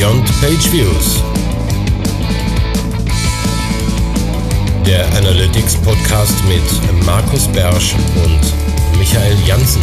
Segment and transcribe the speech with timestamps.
[0.00, 1.22] Beyond Page Views.
[4.86, 9.82] Der Analytics Podcast mit Markus Bersch und Michael Janssen.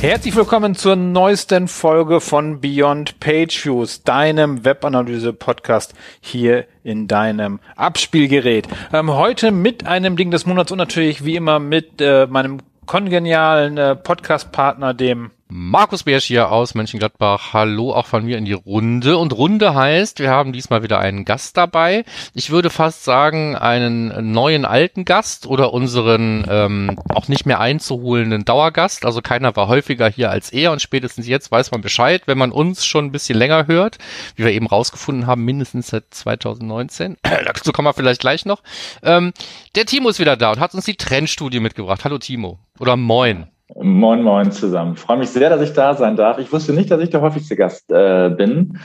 [0.00, 8.68] Herzlich willkommen zur neuesten Folge von Beyond Page Views, deinem Webanalyse-Podcast hier in deinem Abspielgerät.
[8.92, 13.76] Ähm, heute mit einem Ding des Monats und natürlich wie immer mit äh, meinem kongenialen
[13.78, 17.52] äh, Podcast-Partner, dem Markus Bersch hier aus Mönchengladbach.
[17.52, 19.18] Hallo auch von mir in die Runde.
[19.18, 22.04] Und Runde heißt, wir haben diesmal wieder einen Gast dabei.
[22.32, 28.46] Ich würde fast sagen, einen neuen alten Gast oder unseren ähm, auch nicht mehr einzuholenden
[28.46, 29.04] Dauergast.
[29.04, 32.50] Also keiner war häufiger hier als er und spätestens jetzt weiß man Bescheid, wenn man
[32.50, 33.98] uns schon ein bisschen länger hört,
[34.36, 37.18] wie wir eben rausgefunden haben, mindestens seit 2019.
[37.22, 38.62] Dazu kommen wir vielleicht gleich noch.
[39.02, 39.34] Ähm,
[39.74, 42.02] der Timo ist wieder da und hat uns die Trendstudie mitgebracht.
[42.04, 42.58] Hallo Timo.
[42.78, 43.48] Oder moin.
[43.74, 44.96] Moin, moin zusammen.
[44.96, 46.38] freue mich sehr, dass ich da sein darf.
[46.38, 48.78] Ich wusste nicht, dass ich der häufigste Gast äh, bin.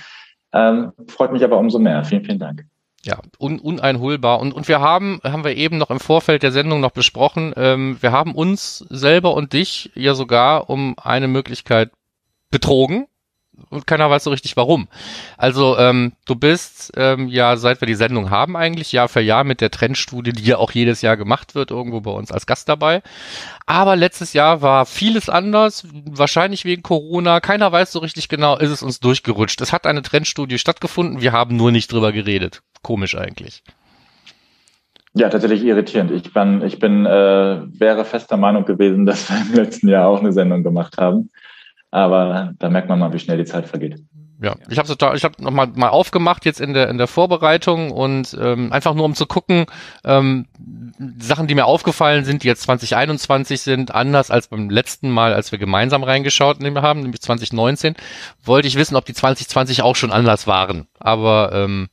[0.53, 2.03] Ähm, freut mich aber umso mehr.
[2.03, 2.65] Vielen, vielen Dank.
[3.03, 4.39] Ja, un, uneinholbar.
[4.39, 7.97] Und, und wir haben, haben wir eben noch im Vorfeld der Sendung noch besprochen, ähm,
[8.01, 11.91] wir haben uns selber und dich ja sogar um eine Möglichkeit
[12.49, 13.07] betrogen
[13.69, 14.87] und keiner weiß so richtig warum.
[15.37, 19.43] Also ähm, du bist ähm, ja, seit wir die Sendung haben eigentlich, Jahr für Jahr
[19.43, 22.69] mit der Trendstudie, die ja auch jedes Jahr gemacht wird, irgendwo bei uns als Gast
[22.69, 23.01] dabei.
[23.65, 27.39] Aber letztes Jahr war vieles anders, wahrscheinlich wegen Corona.
[27.39, 29.61] Keiner weiß so richtig genau, ist es uns durchgerutscht.
[29.61, 32.61] Es hat eine Trendstudie stattgefunden, wir haben nur nicht drüber geredet.
[32.81, 33.63] Komisch eigentlich.
[35.13, 36.11] Ja, tatsächlich irritierend.
[36.11, 40.19] Ich bin, ich bin, äh, wäre fester Meinung gewesen, dass wir im letzten Jahr auch
[40.19, 41.29] eine Sendung gemacht haben.
[41.91, 43.99] Aber da merkt man mal, wie schnell die Zeit vergeht.
[44.41, 47.07] Ja, ich habe total, ich habe noch mal, mal aufgemacht jetzt in der in der
[47.07, 49.65] Vorbereitung und ähm, einfach nur um zu gucken,
[50.05, 50.45] ähm,
[51.19, 55.51] Sachen, die mir aufgefallen sind, die jetzt 2021 sind, anders als beim letzten Mal, als
[55.51, 57.95] wir gemeinsam reingeschaut haben, nämlich 2019,
[58.41, 60.87] wollte ich wissen, ob die 2020 auch schon anders waren.
[60.99, 61.89] Aber ähm,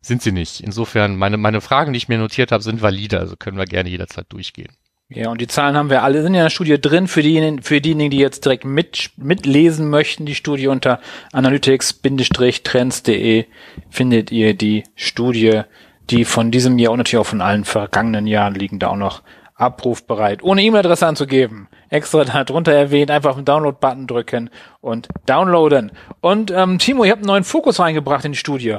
[0.00, 0.60] sind sie nicht.
[0.60, 3.90] Insofern meine meine Fragen, die ich mir notiert habe, sind valide, also können wir gerne
[3.90, 4.76] jederzeit durchgehen.
[5.12, 7.08] Ja, und die Zahlen haben wir alle, sind in der Studie drin.
[7.08, 11.00] Für diejenigen, für diejenigen, die jetzt direkt mit, mitlesen möchten, die Studie unter
[11.32, 13.46] analytics-trends.de
[13.90, 15.62] findet ihr die Studie,
[16.10, 19.22] die von diesem Jahr und natürlich auch von allen vergangenen Jahren liegen da auch noch
[19.56, 20.44] abrufbereit.
[20.44, 21.66] Ohne E-Mail-Adresse anzugeben.
[21.88, 24.48] Extra da drunter erwähnt, einfach auf den Download-Button drücken
[24.80, 25.90] und downloaden.
[26.20, 28.76] Und ähm, Timo, ihr habt einen neuen Fokus reingebracht in die Studie.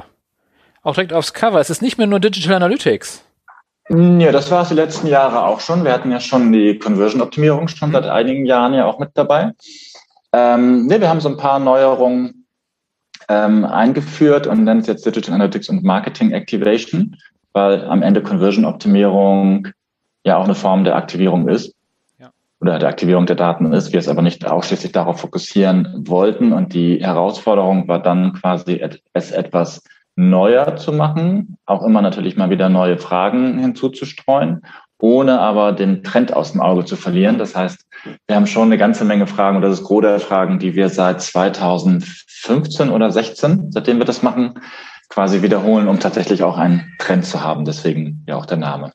[0.82, 1.60] Auch direkt aufs Cover.
[1.60, 3.22] Es ist nicht mehr nur Digital Analytics.
[3.94, 5.84] Ja, das war es die letzten Jahre auch schon.
[5.84, 9.52] Wir hatten ja schon die Conversion-Optimierung schon seit einigen Jahren ja auch mit dabei.
[10.32, 12.46] Ähm, ne, wir haben so ein paar Neuerungen
[13.28, 17.18] ähm, eingeführt und nennen es jetzt Digital Analytics und Marketing Activation,
[17.52, 19.68] weil am Ende Conversion-Optimierung
[20.24, 21.74] ja auch eine Form der Aktivierung ist
[22.18, 22.30] ja.
[22.62, 26.54] oder der Aktivierung der Daten ist, wir es aber nicht ausschließlich darauf fokussieren wollten.
[26.54, 28.82] Und die Herausforderung war dann quasi
[29.12, 29.82] es etwas
[30.16, 34.62] neuer zu machen, auch immer natürlich mal wieder neue Fragen hinzuzustreuen,
[34.98, 37.38] ohne aber den Trend aus dem Auge zu verlieren.
[37.38, 37.84] Das heißt,
[38.26, 41.20] wir haben schon eine ganze Menge Fragen und das ist der Fragen, die wir seit
[41.22, 44.60] 2015 oder 16, seitdem wir das machen,
[45.08, 47.64] quasi wiederholen, um tatsächlich auch einen Trend zu haben.
[47.64, 48.92] Deswegen ja auch der Name.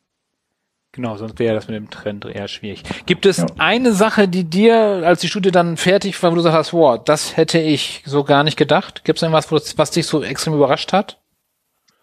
[0.97, 2.81] Genau, sonst wäre das mit dem Trend eher schwierig.
[3.05, 3.45] Gibt es ja.
[3.59, 7.37] eine Sache, die dir, als die Studie dann fertig war, wo du sagst, wow, das
[7.37, 9.03] hätte ich so gar nicht gedacht?
[9.03, 11.19] Gibt es irgendwas, was dich so extrem überrascht hat?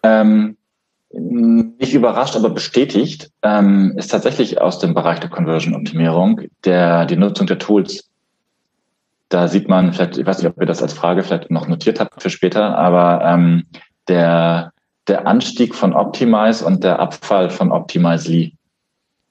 [0.01, 0.55] Ähm,
[1.11, 7.47] nicht überrascht, aber bestätigt, ähm, ist tatsächlich aus dem Bereich der Conversion-Optimierung der, die Nutzung
[7.47, 8.09] der Tools.
[9.27, 11.99] Da sieht man, vielleicht, ich weiß nicht, ob ihr das als Frage vielleicht noch notiert
[11.99, 13.65] habt für später, aber ähm,
[14.07, 14.71] der,
[15.09, 18.55] der Anstieg von Optimize und der Abfall von Optimizely.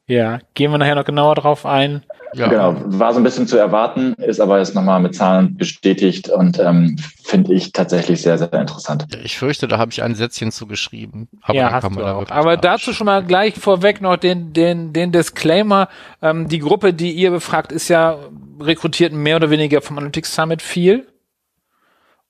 [0.07, 2.05] Ja, gehen wir nachher noch genauer drauf ein.
[2.35, 2.49] Ja.
[2.49, 6.59] Genau, war so ein bisschen zu erwarten, ist aber jetzt nochmal mit Zahlen bestätigt und
[6.59, 9.07] ähm, finde ich tatsächlich sehr, sehr interessant.
[9.23, 11.29] Ich fürchte, da habe ich ein Sätzchen zugeschrieben.
[11.43, 12.29] Aber ja, hast du auch.
[12.31, 15.89] Aber dazu schon mal gleich vorweg noch den, den, den Disclaimer.
[16.21, 18.19] Ähm, die Gruppe, die ihr befragt, ist ja
[18.61, 21.07] rekrutiert mehr oder weniger vom Analytics Summit viel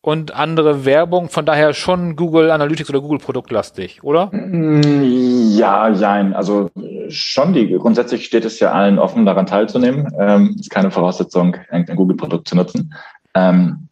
[0.05, 4.31] und andere Werbung, von daher schon Google Analytics oder Google Produktlastig, oder?
[4.35, 6.35] Ja, jein.
[6.35, 6.69] Also
[7.09, 10.12] schon die, grundsätzlich steht es ja allen offen, daran teilzunehmen.
[10.19, 12.93] Ähm, ist keine Voraussetzung, ein Google Produkt zu nutzen.
[13.35, 13.89] Ähm,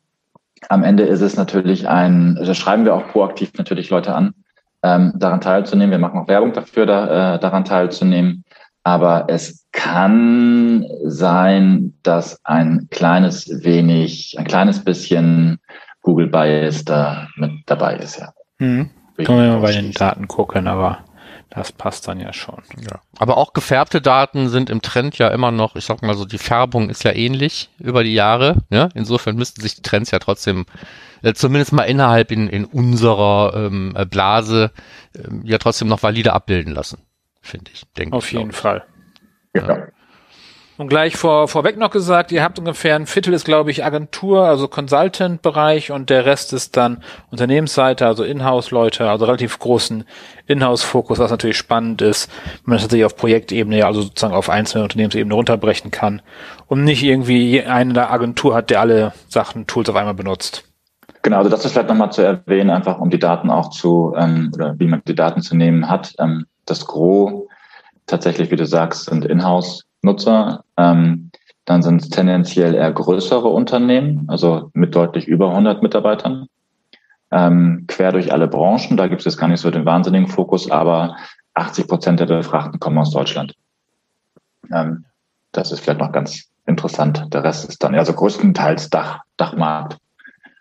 [0.69, 4.35] am Ende ist es natürlich ein, da schreiben wir auch proaktiv natürlich Leute an,
[4.83, 5.93] ähm, daran teilzunehmen.
[5.93, 8.45] Wir machen auch Werbung dafür, da, äh, daran teilzunehmen.
[8.85, 15.59] Aber es kann sein, dass ein kleines wenig, ein kleines bisschen
[16.03, 18.33] Google Bias da mit dabei ist, ja.
[18.59, 18.91] Hm.
[19.17, 21.05] Können wir mal bei den Daten gucken, aber
[21.55, 22.63] Das passt dann ja schon.
[22.79, 23.01] Ja.
[23.19, 26.39] Aber auch gefärbte Daten sind im Trend ja immer noch, ich sag mal so, die
[26.39, 28.57] Färbung ist ja ähnlich über die Jahre.
[28.71, 28.89] Ja?
[28.95, 30.65] Insofern müssten sich die Trends ja trotzdem
[31.23, 34.71] äh, zumindest mal innerhalb in, in unserer ähm, äh, Blase
[35.15, 37.03] äh, ja trotzdem noch valide abbilden lassen,
[37.43, 37.85] finde ich.
[37.99, 38.85] Denke Auf ich, jeden Fall.
[39.55, 39.89] Ja.
[40.79, 44.45] Und gleich vor, vorweg noch gesagt, ihr habt ungefähr ein Viertel ist, glaube ich, Agentur,
[44.45, 50.05] also Consultant-Bereich und der Rest ist dann Unternehmensseite, also Inhouse-Leute, also relativ großen
[50.47, 54.85] Inhouse-Fokus, was natürlich spannend ist, wenn man das tatsächlich auf Projektebene, also sozusagen auf einzelne
[54.85, 56.23] Unternehmensebene runterbrechen kann
[56.69, 60.65] und nicht irgendwie eine Agentur hat, der alle Sachen, Tools auf einmal benutzt.
[61.21, 64.51] Genau, also das ist vielleicht nochmal zu erwähnen, einfach um die Daten auch zu, ähm,
[64.55, 66.15] oder wie man die Daten zu nehmen hat.
[66.19, 67.47] Ähm, das Gros
[68.07, 69.25] tatsächlich, wie du sagst, sind
[70.03, 70.65] Inhouse-Nutzer.
[70.77, 71.31] Ähm,
[71.65, 76.49] dann sind es tendenziell eher größere Unternehmen, also mit deutlich über 100 Mitarbeitern.
[77.31, 80.71] Ähm, quer durch alle Branchen, da gibt es jetzt gar nicht so den wahnsinnigen Fokus,
[80.71, 81.17] aber
[81.55, 83.55] 80 Prozent der Befragten kommen aus Deutschland.
[84.73, 85.05] Ähm,
[85.53, 87.27] das ist vielleicht noch ganz interessant.
[87.33, 89.99] Der Rest ist dann also größtenteils Dach, Dachmarkt.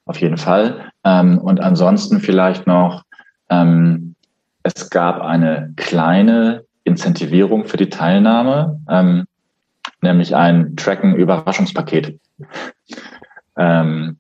[0.06, 0.92] Auf jeden Fall.
[1.04, 3.04] Ähm, und ansonsten vielleicht noch,
[3.50, 4.16] ähm,
[4.64, 9.26] es gab eine kleine Incentivierung für die Teilnahme, ähm,
[10.02, 12.20] nämlich ein Tracken-Überraschungspaket,
[13.58, 14.18] ähm,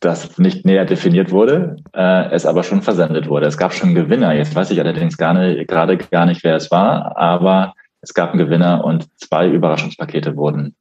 [0.00, 3.46] das nicht näher definiert wurde, äh, es aber schon versendet wurde.
[3.46, 4.34] Es gab schon Gewinner.
[4.34, 8.30] Jetzt weiß ich allerdings gar nicht, gerade gar nicht, wer es war, aber es gab
[8.30, 10.74] einen Gewinner und zwei Überraschungspakete wurden,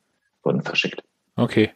[0.44, 1.02] wurden verschickt.
[1.38, 1.72] Okay.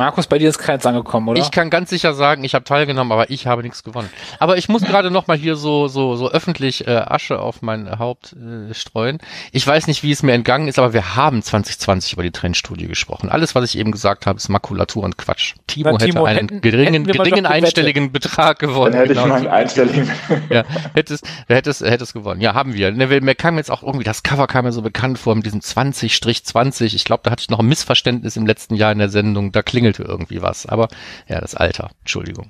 [0.00, 1.42] Markus, bei dir ist keins angekommen, oder?
[1.42, 4.08] Ich kann ganz sicher sagen, ich habe teilgenommen, aber ich habe nichts gewonnen.
[4.38, 7.98] Aber ich muss gerade noch mal hier so so so öffentlich äh, Asche auf mein
[7.98, 9.18] Haupt äh, streuen.
[9.52, 12.86] Ich weiß nicht, wie es mir entgangen ist, aber wir haben 2020 über die Trendstudie
[12.86, 13.28] gesprochen.
[13.28, 15.56] Alles, was ich eben gesagt habe, ist Makulatur und Quatsch.
[15.66, 18.92] Timo, Timo hätte einen hätten, geringen, hätten geringen einstelligen Betrag gewonnen.
[18.92, 19.24] Dann hätte genau.
[19.24, 20.10] ich mal einen einstelligen.
[20.48, 20.64] ja,
[20.94, 22.40] hättest, hättest, hättest gewonnen.
[22.40, 22.90] Ja, haben wir.
[22.90, 25.60] Ne, mir kam jetzt auch irgendwie, das Cover kam mir so bekannt vor mit diesem
[25.60, 26.94] 20-20.
[26.94, 29.52] Ich glaube, da hatte ich noch ein Missverständnis im letzten Jahr in der Sendung.
[29.52, 30.66] Da klingelt klingelte irgendwie was.
[30.66, 30.88] Aber
[31.28, 31.90] ja, das Alter.
[32.00, 32.46] Entschuldigung.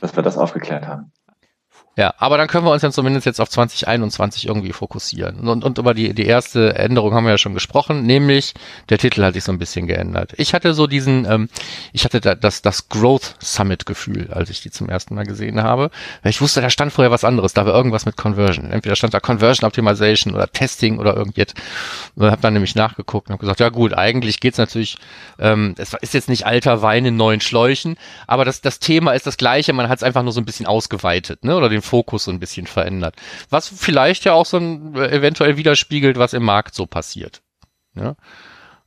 [0.00, 1.12] Dass wir das aufgeklärt haben.
[1.98, 5.48] Ja, aber dann können wir uns dann zumindest jetzt auf 2021 irgendwie fokussieren.
[5.48, 8.54] Und, und über die, die erste Änderung haben wir ja schon gesprochen, nämlich
[8.88, 10.32] der Titel hat sich so ein bisschen geändert.
[10.36, 11.48] Ich hatte so diesen, ähm,
[11.92, 15.60] ich hatte da, das, das Growth Summit Gefühl, als ich die zum ersten Mal gesehen
[15.60, 15.90] habe.
[16.22, 18.70] Ich wusste, da stand vorher was anderes, da war irgendwas mit Conversion.
[18.70, 21.60] Entweder stand da Conversion Optimization oder Testing oder irgendetwas.
[22.14, 24.98] Und habe dann nämlich nachgeguckt und habe gesagt, ja gut, eigentlich geht's natürlich,
[25.40, 27.96] ähm, es ist jetzt nicht alter Wein in neuen Schläuchen,
[28.28, 30.66] aber das, das Thema ist das gleiche, man hat es einfach nur so ein bisschen
[30.66, 31.56] ausgeweitet, ne?
[31.56, 33.16] Oder den Fokus so ein bisschen verändert.
[33.50, 37.42] Was vielleicht ja auch so ein, äh, eventuell widerspiegelt, was im Markt so passiert.
[37.94, 38.14] Ja?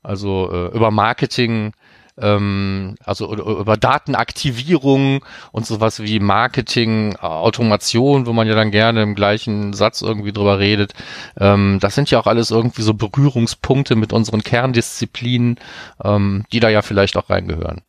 [0.03, 1.73] Also äh, über Marketing,
[2.17, 9.15] ähm, also über Datenaktivierung und sowas wie Marketing, Automation, wo man ja dann gerne im
[9.15, 10.93] gleichen Satz irgendwie drüber redet.
[11.39, 15.57] Ähm, das sind ja auch alles irgendwie so Berührungspunkte mit unseren Kerndisziplinen,
[16.03, 17.81] ähm, die da ja vielleicht auch reingehören.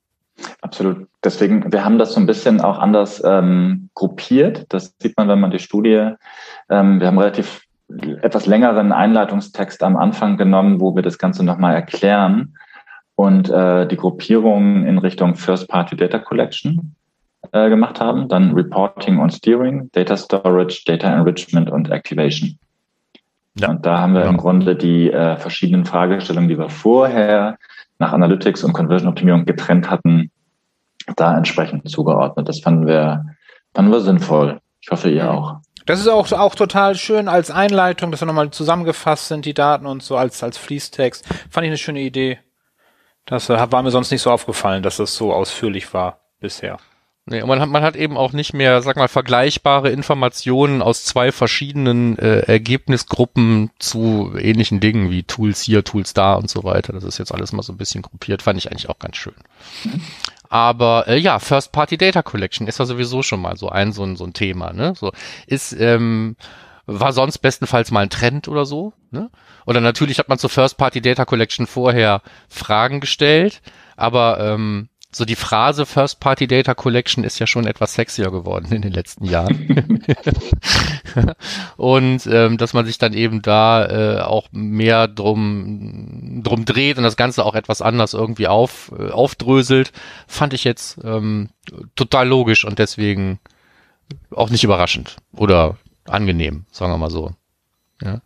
[0.61, 1.09] Absolut.
[1.25, 4.67] Deswegen, wir haben das so ein bisschen auch anders ähm, gruppiert.
[4.71, 6.11] Das sieht man, wenn man die Studie,
[6.69, 7.63] ähm, wir haben relativ
[8.23, 12.57] etwas längeren Einleitungstext am Anfang genommen, wo wir das Ganze nochmal erklären
[13.17, 16.95] und äh, die Gruppierung in Richtung First-Party Data Collection
[17.53, 22.59] äh, gemacht haben, dann Reporting und Steering, Data Storage, Data Enrichment und Activation.
[23.59, 23.69] Ja.
[23.69, 24.31] Und da haben wir ja.
[24.31, 27.59] im Grunde die äh, verschiedenen Fragestellungen, die wir vorher
[28.03, 30.31] nach Analytics und Conversion Optimierung getrennt hatten,
[31.17, 32.49] da entsprechend zugeordnet.
[32.49, 33.25] Das fanden wir,
[33.75, 34.61] fanden wir sinnvoll.
[34.81, 35.61] Ich hoffe, ihr auch.
[35.87, 39.87] Das ist auch, auch total schön als Einleitung, dass wir nochmal zusammengefasst sind, die Daten
[39.87, 41.27] und so als, als Fließtext.
[41.51, 42.39] Fand ich eine schöne Idee.
[43.25, 46.79] Das äh, war mir sonst nicht so aufgefallen, dass das so ausführlich war bisher.
[47.33, 51.33] Nee, man hat, man hat eben auch nicht mehr, sag mal, vergleichbare Informationen aus zwei
[51.33, 56.93] verschiedenen äh, Ergebnisgruppen zu ähnlichen Dingen wie Tools hier, Tools da und so weiter.
[56.93, 59.35] Das ist jetzt alles mal so ein bisschen gruppiert, fand ich eigentlich auch ganz schön.
[60.51, 64.05] Aber äh, ja, First Party Data Collection ist ja sowieso schon mal so ein so
[64.05, 64.93] ein, so ein Thema, ne?
[64.95, 65.13] So
[65.47, 66.37] ist ähm,
[66.85, 69.31] war sonst bestenfalls mal ein Trend oder so, ne?
[69.65, 73.63] Oder natürlich hat man zur First Party Data Collection vorher Fragen gestellt,
[73.97, 78.73] aber ähm, so die Phrase First Party Data Collection ist ja schon etwas sexier geworden
[78.73, 80.03] in den letzten Jahren.
[81.77, 87.05] und ähm, dass man sich dann eben da äh, auch mehr drum, drum dreht und
[87.05, 89.93] das Ganze auch etwas anders irgendwie auf, äh, aufdröselt,
[90.27, 91.51] fand ich jetzt ähm,
[91.95, 93.39] total logisch und deswegen
[94.35, 95.77] auch nicht überraschend oder
[96.07, 97.33] angenehm, sagen wir mal so.
[98.03, 98.23] Ja.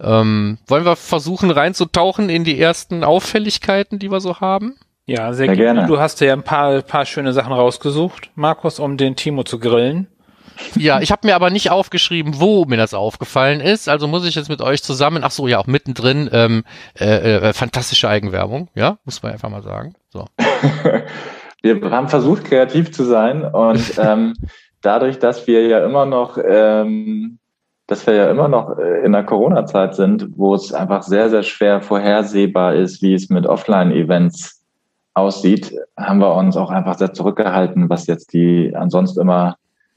[0.00, 4.76] Ähm, wollen wir versuchen reinzutauchen in die ersten Auffälligkeiten, die wir so haben?
[5.06, 5.86] Ja, sehr, sehr gerne.
[5.86, 10.08] Du hast ja ein paar, paar schöne Sachen rausgesucht, Markus, um den Timo zu grillen.
[10.76, 13.88] Ja, ich habe mir aber nicht aufgeschrieben, wo mir das aufgefallen ist.
[13.88, 16.64] Also muss ich jetzt mit euch zusammen, ach so, ja, auch mittendrin, ähm,
[16.98, 19.94] äh, äh, fantastische Eigenwerbung, ja, muss man einfach mal sagen.
[20.10, 20.26] So.
[21.62, 24.34] wir haben versucht, kreativ zu sein und ähm,
[24.82, 27.38] dadurch, dass wir ja immer noch, ähm,
[27.86, 31.42] dass wir ja immer noch äh, in der Corona-Zeit sind, wo es einfach sehr, sehr
[31.42, 34.59] schwer vorhersehbar ist, wie es mit Offline-Events
[35.14, 39.56] aussieht, haben wir uns auch einfach sehr zurückgehalten, was jetzt die ansonsten immer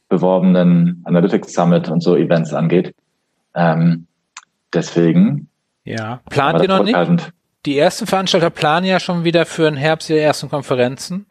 [0.10, 2.96] beworbenen Analytics Summit und so Events angeht.
[3.56, 4.08] Ähm,
[4.74, 5.50] deswegen.
[5.84, 7.34] Ja, plant ihr noch nicht?
[7.66, 11.26] Die ersten Veranstalter planen ja schon wieder für den Herbst ihre ersten Konferenzen.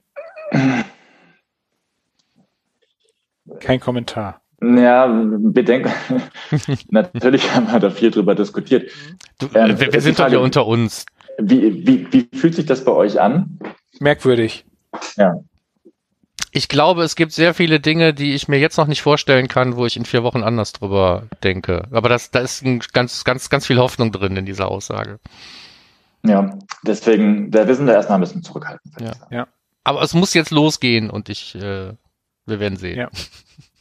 [3.61, 4.41] Kein Kommentar.
[4.63, 5.91] Ja, bedenk,
[6.91, 8.93] natürlich haben wir da viel drüber diskutiert.
[9.39, 11.05] Du, ähm, wir, wir sind doch hier unter uns.
[11.39, 13.59] Wie, wie, wie fühlt sich das bei euch an?
[14.01, 14.65] Merkwürdig.
[15.17, 15.35] Ja.
[16.55, 19.77] Ich glaube, es gibt sehr viele Dinge, die ich mir jetzt noch nicht vorstellen kann,
[19.77, 21.85] wo ich in vier Wochen anders drüber denke.
[21.91, 25.19] Aber das, da ist ein ganz, ganz, ganz viel Hoffnung drin in dieser Aussage.
[26.25, 28.95] Ja, deswegen, wir sind da erstmal ein bisschen zurückhaltend.
[29.01, 29.13] Ja.
[29.31, 29.49] ja.
[29.83, 31.95] Aber es muss jetzt losgehen und ich, äh,
[32.47, 32.99] wir werden sehen.
[32.99, 33.09] Ja.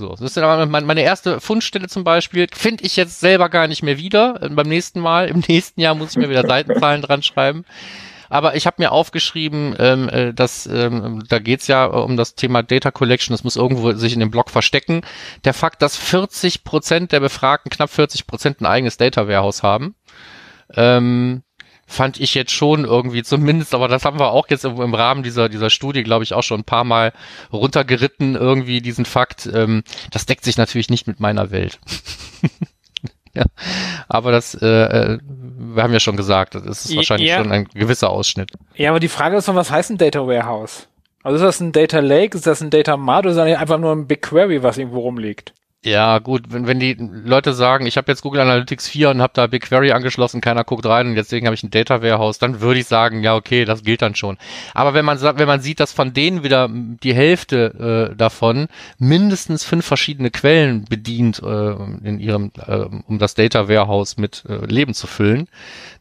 [0.00, 3.82] So, das ist dann meine erste Fundstelle zum Beispiel, finde ich jetzt selber gar nicht
[3.82, 4.48] mehr wieder.
[4.50, 7.64] Beim nächsten Mal, im nächsten Jahr muss ich mir wieder Seitenzahlen dran schreiben.
[8.30, 12.62] Aber ich habe mir aufgeschrieben, ähm, äh, dass ähm, da geht's ja um das Thema
[12.62, 15.02] Data Collection, das muss irgendwo sich in dem Blog verstecken.
[15.44, 19.96] Der Fakt, dass 40 Prozent der Befragten, knapp 40 Prozent ein eigenes Data Warehouse haben,
[20.76, 21.42] ähm,
[21.90, 25.48] fand ich jetzt schon irgendwie zumindest, aber das haben wir auch jetzt im, Rahmen dieser,
[25.48, 27.12] dieser Studie, glaube ich, auch schon ein paar Mal
[27.52, 29.50] runtergeritten, irgendwie diesen Fakt.
[29.52, 29.82] Ähm,
[30.12, 31.80] das deckt sich natürlich nicht mit meiner Welt.
[33.34, 33.42] ja,
[34.08, 37.38] aber das, äh, äh, wir haben ja schon gesagt, das ist wahrscheinlich ja.
[37.38, 38.52] schon ein gewisser Ausschnitt.
[38.76, 40.86] Ja, aber die Frage ist doch, was heißt ein Data Warehouse?
[41.24, 43.78] Also ist das ein Data Lake, ist das ein Data Mart oder ist das einfach
[43.78, 45.52] nur ein BigQuery, was irgendwo rumliegt?
[45.82, 49.32] Ja, gut, wenn, wenn die Leute sagen, ich habe jetzt Google Analytics 4 und habe
[49.34, 52.80] da BigQuery angeschlossen, keiner guckt rein und deswegen habe ich ein Data Warehouse, dann würde
[52.80, 54.36] ich sagen, ja, okay, das gilt dann schon.
[54.74, 58.68] Aber wenn man sagt, wenn man sieht, dass von denen wieder die Hälfte äh, davon
[58.98, 61.72] mindestens fünf verschiedene Quellen bedient äh,
[62.04, 65.48] in ihrem, äh, um das Data Warehouse mit äh, Leben zu füllen,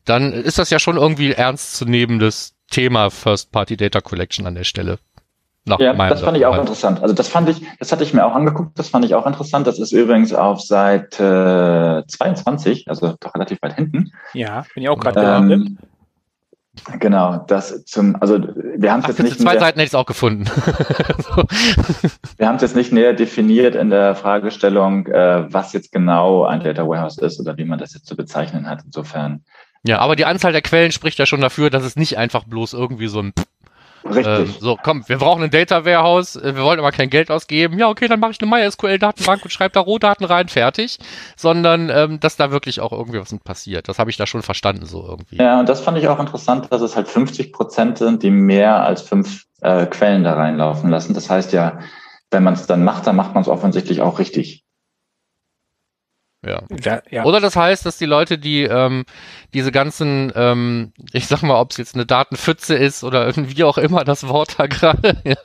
[0.04, 5.00] dann ist das ja schon irgendwie ernstzunehmendes Thema First Party Data Collection an der Stelle
[5.66, 7.02] ja, das fand ich auch interessant.
[7.02, 9.68] Also das fand ich, das hatte ich mir auch angeguckt, das fand ich auch interessant.
[9.68, 14.12] Das ist übrigens auf Seite 22, also doch relativ weit hinten.
[14.34, 15.78] Ja, bin ich auch gerade ähm,
[17.00, 19.40] Genau, das zum, also wir haben es jetzt nicht.
[19.40, 20.46] Zwei näher, Seiten hätte ich es auch gefunden.
[20.46, 21.44] so.
[22.38, 26.64] Wir haben es jetzt nicht näher definiert in der Fragestellung, äh, was jetzt genau ein
[26.64, 28.82] Data Warehouse ist oder wie man das jetzt zu bezeichnen hat.
[28.86, 29.44] Insofern.
[29.84, 32.74] Ja, aber die Anzahl der Quellen spricht ja schon dafür, dass es nicht einfach bloß
[32.74, 33.34] irgendwie so ein
[34.10, 34.26] Richtig.
[34.26, 37.78] Ähm, so, komm, wir brauchen ein Data Warehouse, äh, wir wollen aber kein Geld ausgeben.
[37.78, 40.98] Ja, okay, dann mache ich eine MySQL-Datenbank und schreibe da Rohdaten rein, fertig.
[41.36, 43.88] Sondern, ähm, dass da wirklich auch irgendwie was passiert.
[43.88, 45.38] Das habe ich da schon verstanden, so irgendwie.
[45.38, 48.84] Ja, und das fand ich auch interessant, dass es halt 50 Prozent sind, die mehr
[48.84, 51.14] als fünf äh, Quellen da reinlaufen lassen.
[51.14, 51.80] Das heißt ja,
[52.32, 54.64] wenn man es dann macht, dann macht man es offensichtlich auch richtig.
[56.46, 56.62] Ja.
[56.84, 57.02] ja.
[57.10, 57.24] ja.
[57.26, 59.06] Oder das heißt, dass die Leute, die ähm,
[59.54, 63.78] diese ganzen, ähm, ich sag mal, ob es jetzt eine Datenpfütze ist oder wie auch
[63.78, 65.36] immer das Wort da gerade, ja,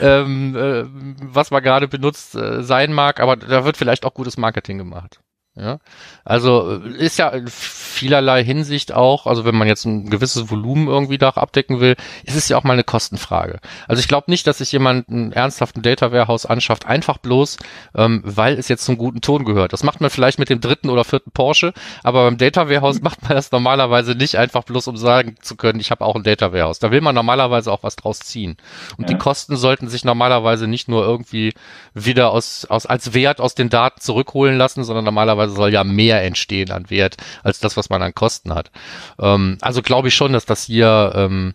[0.00, 0.84] ähm, äh,
[1.22, 5.20] was man gerade benutzt äh, sein mag, aber da wird vielleicht auch gutes Marketing gemacht.
[5.60, 5.80] Ja,
[6.24, 11.18] also äh, ist ja vielerlei Hinsicht auch, also wenn man jetzt ein gewisses Volumen irgendwie
[11.18, 13.58] da abdecken will, ist es ja auch mal eine Kostenfrage.
[13.88, 17.56] Also ich glaube nicht, dass sich jemand einen ernsthaften Data Warehouse anschafft, einfach bloß,
[17.96, 19.72] ähm, weil es jetzt zum guten Ton gehört.
[19.72, 21.72] Das macht man vielleicht mit dem dritten oder vierten Porsche,
[22.04, 25.80] aber beim Data Warehouse macht man das normalerweise nicht einfach bloß, um sagen zu können,
[25.80, 26.78] ich habe auch ein Data Warehouse.
[26.78, 28.58] Da will man normalerweise auch was draus ziehen.
[28.96, 29.14] Und ja.
[29.14, 31.52] die Kosten sollten sich normalerweise nicht nur irgendwie
[31.94, 36.22] wieder aus, aus als Wert aus den Daten zurückholen lassen, sondern normalerweise soll ja mehr
[36.22, 38.70] entstehen an Wert als das, was man an Kosten hat.
[39.18, 41.54] Ähm, also glaube ich schon, dass das hier, ähm,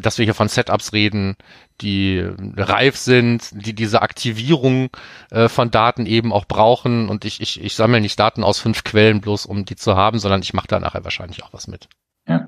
[0.00, 1.36] dass wir hier von Setups reden,
[1.80, 2.24] die
[2.56, 4.90] reif sind, die diese Aktivierung
[5.30, 7.08] äh, von Daten eben auch brauchen.
[7.08, 10.18] Und ich, ich, ich sammle nicht Daten aus fünf Quellen bloß, um die zu haben,
[10.18, 11.88] sondern ich mache da nachher wahrscheinlich auch was mit.
[12.28, 12.46] Ja.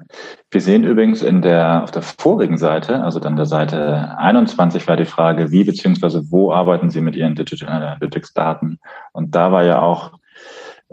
[0.50, 4.96] Wir sehen übrigens in der, auf der vorigen Seite, also dann der Seite 21 war
[4.96, 8.78] die Frage, wie beziehungsweise wo arbeiten Sie mit Ihren Digital Analytics Daten?
[9.12, 10.12] Und da war ja auch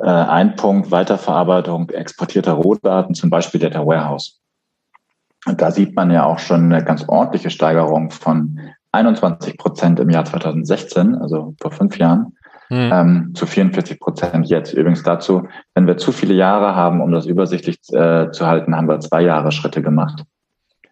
[0.03, 4.39] äh, ein Punkt Weiterverarbeitung exportierter Rohdaten, zum Beispiel Data Warehouse.
[5.45, 8.59] Und da sieht man ja auch schon eine ganz ordentliche Steigerung von
[8.91, 12.35] 21 Prozent im Jahr 2016, also vor fünf Jahren,
[12.69, 12.89] mhm.
[12.91, 14.73] ähm, zu 44 Prozent jetzt.
[14.73, 18.87] Übrigens dazu, wenn wir zu viele Jahre haben, um das übersichtlich äh, zu halten, haben
[18.87, 20.23] wir zwei Jahre Schritte gemacht,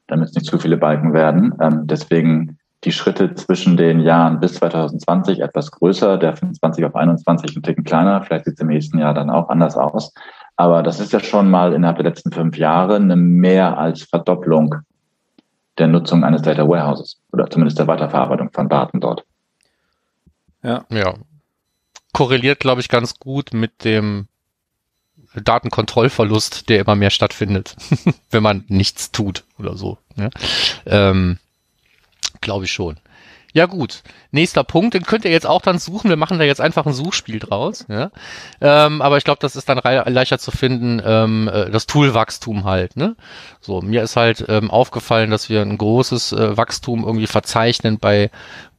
[0.08, 1.54] damit es nicht zu viele Balken werden.
[1.60, 6.96] Ähm, deswegen die Schritte zwischen den Jahren bis 2020 etwas größer, der von 20 auf
[6.96, 8.24] 21 ein Ticken kleiner.
[8.24, 10.14] Vielleicht sieht es im nächsten Jahr dann auch anders aus.
[10.56, 14.76] Aber das ist ja schon mal innerhalb der letzten fünf Jahre eine mehr als Verdopplung
[15.78, 19.24] der Nutzung eines Data Warehouses oder zumindest der Weiterverarbeitung von Daten dort.
[20.64, 20.86] Ja.
[20.90, 21.16] Ja.
[22.14, 24.28] Korreliert, glaube ich, ganz gut mit dem
[25.36, 27.76] Datenkontrollverlust, der immer mehr stattfindet,
[28.32, 29.98] wenn man nichts tut oder so.
[30.16, 30.30] Ja?
[30.86, 31.38] Ähm,
[32.42, 33.00] glaube ich schon.
[33.52, 36.10] Ja gut, nächster Punkt, den könnt ihr jetzt auch dann suchen.
[36.10, 37.86] Wir machen da jetzt einfach ein Suchspiel draus.
[37.90, 38.12] Ja?
[38.62, 42.96] Ähm, aber ich glaube, das ist dann leichter zu finden, ähm, äh, das Toolwachstum halt.
[42.96, 43.16] Ne?
[43.60, 48.30] So, mir ist halt ähm, aufgefallen, dass wir ein großes äh, Wachstum irgendwie verzeichnen bei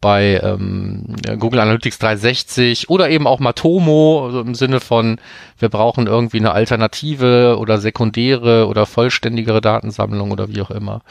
[0.00, 5.20] bei ähm, Google Analytics 360 oder eben auch Matomo, also im Sinne von,
[5.58, 11.02] wir brauchen irgendwie eine Alternative oder sekundäre oder vollständigere Datensammlung oder wie auch immer.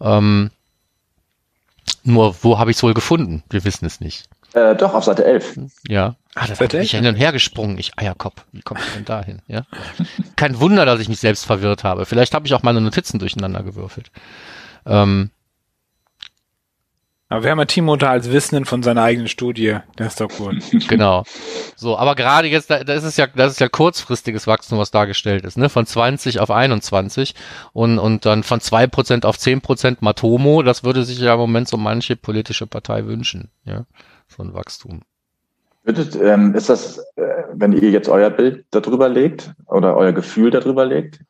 [0.00, 0.50] Ähm,
[2.04, 3.42] nur, wo habe ich es wohl gefunden?
[3.50, 4.28] Wir wissen es nicht.
[4.54, 5.58] Äh, doch, auf Seite 11.
[5.88, 6.14] Ja.
[6.36, 7.76] Ah, das hat mich hin und her gesprungen.
[7.78, 9.42] Ich, Eierkopf, wie komme ich denn da hin?
[9.48, 9.64] Ja?
[10.36, 12.06] Kein Wunder, dass ich mich selbst verwirrt habe.
[12.06, 14.10] Vielleicht habe ich auch meine Notizen durcheinander gewürfelt.
[14.86, 15.30] Ähm,
[17.30, 19.78] aber wir haben ja Timo da als Wissenden von seiner eigenen Studie.
[19.96, 20.58] Das ist doch cool.
[20.88, 21.24] genau.
[21.74, 25.44] So, aber gerade jetzt, da, das ist ja, das ist ja kurzfristiges Wachstum, was dargestellt
[25.44, 25.68] ist, ne?
[25.70, 27.34] Von 20 auf 21
[27.72, 30.62] und, und dann von 2% auf 10% Matomo.
[30.62, 33.86] Das würde sich ja im Moment so manche politische Partei wünschen, ja?
[34.28, 35.00] So ein Wachstum.
[35.82, 40.50] Würdet, ähm, ist das, äh, wenn ihr jetzt euer Bild darüber legt oder euer Gefühl
[40.50, 41.20] darüber legt,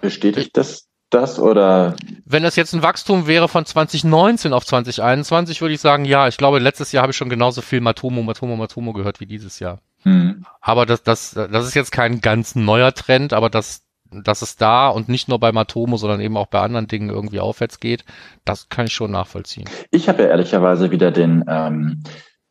[0.00, 1.96] bestätigt das das oder?
[2.24, 6.36] Wenn das jetzt ein Wachstum wäre von 2019 auf 2021, würde ich sagen, ja, ich
[6.36, 9.80] glaube, letztes Jahr habe ich schon genauso viel Matomo, Matomo, Matomo gehört wie dieses Jahr.
[10.02, 10.44] Hm.
[10.60, 14.88] Aber das, das, das ist jetzt kein ganz neuer Trend, aber das, dass es da
[14.88, 18.04] und nicht nur bei Matomo, sondern eben auch bei anderen Dingen irgendwie aufwärts geht,
[18.44, 19.68] das kann ich schon nachvollziehen.
[19.90, 22.02] Ich habe ja ehrlicherweise wieder den, ähm,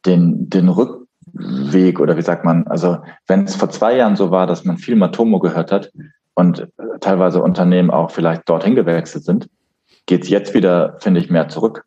[0.05, 4.47] den, den Rückweg oder wie sagt man, also wenn es vor zwei Jahren so war,
[4.47, 5.91] dass man viel Matomo gehört hat,
[6.37, 9.49] und äh, teilweise Unternehmen auch vielleicht dorthin gewechselt sind,
[10.05, 11.83] geht es jetzt wieder, finde ich, mehr zurück.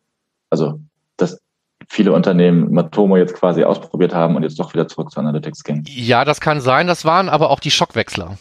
[0.49, 0.81] Also,
[1.15, 1.39] dass
[1.87, 5.85] viele Unternehmen Matomo jetzt quasi ausprobiert haben und jetzt doch wieder zurück zu Analytics gehen.
[5.87, 6.87] Ja, das kann sein.
[6.87, 8.37] Das waren aber auch die Schockwechsler.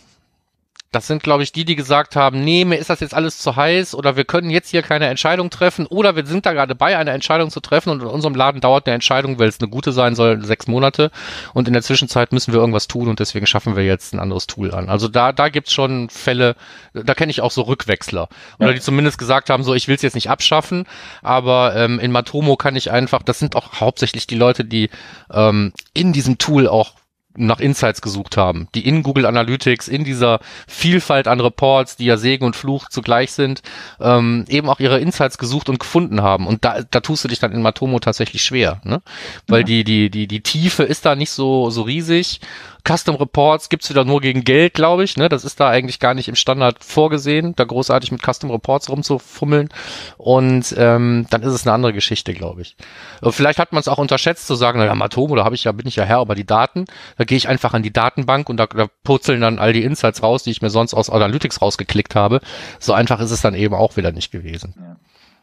[0.93, 3.55] Das sind, glaube ich, die, die gesagt haben, nee, mir ist das jetzt alles zu
[3.55, 6.99] heiß oder wir können jetzt hier keine Entscheidung treffen oder wir sind da gerade bei,
[6.99, 9.93] eine Entscheidung zu treffen und in unserem Laden dauert eine Entscheidung, weil es eine gute
[9.93, 11.13] sein soll, sechs Monate
[11.55, 14.49] und in der Zwischenzeit müssen wir irgendwas tun und deswegen schaffen wir jetzt ein anderes
[14.49, 14.89] Tool an.
[14.89, 16.57] Also da, da gibt's schon Fälle,
[16.93, 18.75] da kenne ich auch so Rückwechsler oder ja.
[18.75, 20.87] die zumindest gesagt haben, so ich will es jetzt nicht abschaffen,
[21.23, 24.91] aber ähm, in Matomo kann ich einfach, das sind auch hauptsächlich die Leute, die
[25.33, 26.95] ähm, in diesem Tool auch
[27.37, 32.17] nach Insights gesucht haben, die in Google Analytics, in dieser Vielfalt an Reports, die ja
[32.17, 33.63] Segen und Fluch zugleich sind,
[34.01, 36.47] ähm, eben auch ihre Insights gesucht und gefunden haben.
[36.47, 39.01] Und da, da tust du dich dann in Matomo tatsächlich schwer, ne?
[39.47, 39.67] Weil ja.
[39.67, 42.41] die, die, die, die Tiefe ist da nicht so, so riesig
[42.87, 45.17] Custom Reports gibt's wieder nur gegen Geld, glaube ich.
[45.17, 45.29] Ne?
[45.29, 49.69] Das ist da eigentlich gar nicht im Standard vorgesehen, da großartig mit Custom Reports rumzufummeln.
[50.17, 52.77] Und ähm, dann ist es eine andere Geschichte, glaube ich.
[53.23, 55.87] Vielleicht hat man es auch unterschätzt zu sagen, naja, Matomo, da habe ich ja, bin
[55.87, 56.87] ich ja Herr über die Daten.
[57.21, 60.23] Da gehe ich einfach an die Datenbank und da, da purzeln dann all die Insights
[60.23, 62.41] raus, die ich mir sonst aus Analytics rausgeklickt habe.
[62.79, 64.97] So einfach ist es dann eben auch wieder nicht gewesen.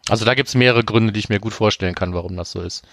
[0.10, 2.84] Also da gibt's mehrere Gründe, die ich mir gut vorstellen kann, warum das so ist.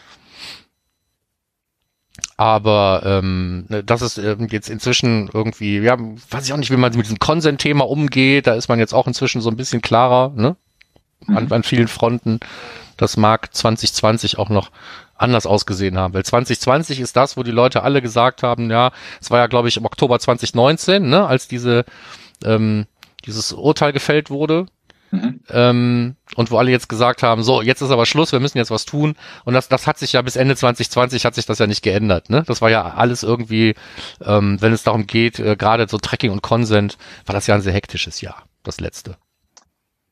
[2.36, 6.94] Aber ähm, das ist ähm, jetzt inzwischen irgendwie, ja, weiß ich auch nicht, wie man
[6.94, 8.46] mit diesem Consent-Thema umgeht.
[8.46, 10.56] Da ist man jetzt auch inzwischen so ein bisschen klarer, ne?
[11.26, 11.52] An, mhm.
[11.54, 12.38] an vielen Fronten.
[12.98, 14.70] Das mag 2020 auch noch
[15.24, 16.14] anders ausgesehen haben.
[16.14, 19.68] Weil 2020 ist das, wo die Leute alle gesagt haben, ja, es war ja, glaube
[19.68, 21.84] ich, im Oktober 2019, ne, als diese
[22.44, 22.86] ähm,
[23.24, 24.66] dieses Urteil gefällt wurde
[25.14, 25.40] Mhm.
[25.50, 28.70] Ähm, und wo alle jetzt gesagt haben, so, jetzt ist aber Schluss, wir müssen jetzt
[28.70, 29.14] was tun.
[29.44, 32.30] Und das, das hat sich ja bis Ende 2020 hat sich das ja nicht geändert.
[32.30, 32.42] Ne?
[32.46, 33.74] Das war ja alles irgendwie,
[34.24, 37.62] ähm, wenn es darum geht, äh, gerade so Tracking und Consent, war das ja ein
[37.62, 39.16] sehr hektisches Jahr, das letzte.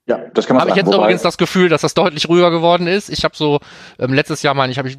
[0.07, 2.51] Ja, das kann man Habe ich jetzt Wobei, übrigens das Gefühl, dass das deutlich ruhiger
[2.51, 3.09] geworden ist.
[3.09, 3.61] Ich habe so
[4.01, 4.99] ähm, letztes Jahr meine ich habe ich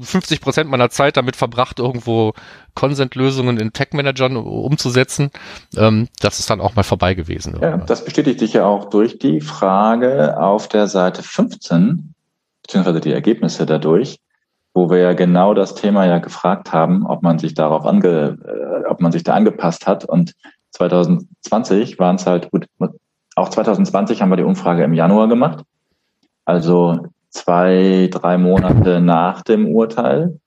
[0.00, 2.34] 50 Prozent meiner Zeit damit verbracht, irgendwo
[2.74, 5.30] Consent-Lösungen in Tech-Managern umzusetzen.
[5.76, 7.58] Ähm, das ist dann auch mal vorbei gewesen.
[7.62, 12.14] Ja, das bestätigt sich ja auch durch die Frage auf der Seite 15
[12.64, 14.18] beziehungsweise die Ergebnisse dadurch,
[14.74, 18.88] wo wir ja genau das Thema ja gefragt haben, ob man sich darauf ange, äh,
[18.88, 20.34] ob man sich da angepasst hat und
[20.72, 22.66] 2020 waren es halt gut
[23.36, 25.64] auch 2020 haben wir die Umfrage im Januar gemacht,
[26.44, 30.38] also zwei, drei Monate nach dem Urteil.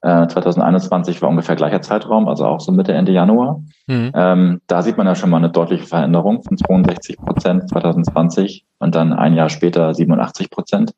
[0.00, 3.60] Äh, 2021 war ungefähr gleicher Zeitraum, also auch so Mitte, Ende Januar.
[3.88, 4.12] Mhm.
[4.14, 8.94] Ähm, da sieht man ja schon mal eine deutliche Veränderung von 62 Prozent 2020 und
[8.94, 10.94] dann ein Jahr später 87 Prozent.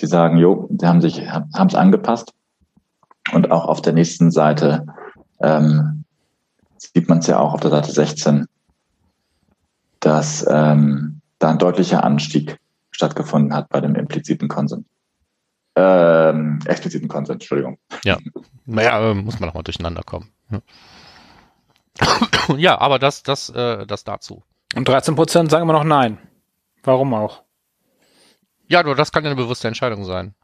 [0.00, 2.34] die sagen, jo, die haben sich, haben es angepasst.
[3.32, 4.86] Und auch auf der nächsten Seite
[5.40, 6.04] ähm,
[6.76, 8.46] sieht man es ja auch auf der Seite 16,
[10.04, 12.58] dass ähm, da ein deutlicher Anstieg
[12.90, 14.86] stattgefunden hat bei dem impliziten Konsens.
[15.76, 17.78] Ähm, expliziten Konsens, Entschuldigung.
[18.04, 18.18] Ja,
[18.66, 20.30] naja, äh, muss man nochmal durcheinander kommen.
[22.56, 24.42] Ja, aber das, das, äh, das dazu.
[24.74, 26.18] Und 13 Prozent sagen immer noch nein.
[26.82, 27.42] Warum auch?
[28.68, 30.34] Ja, nur das kann ja eine bewusste Entscheidung sein.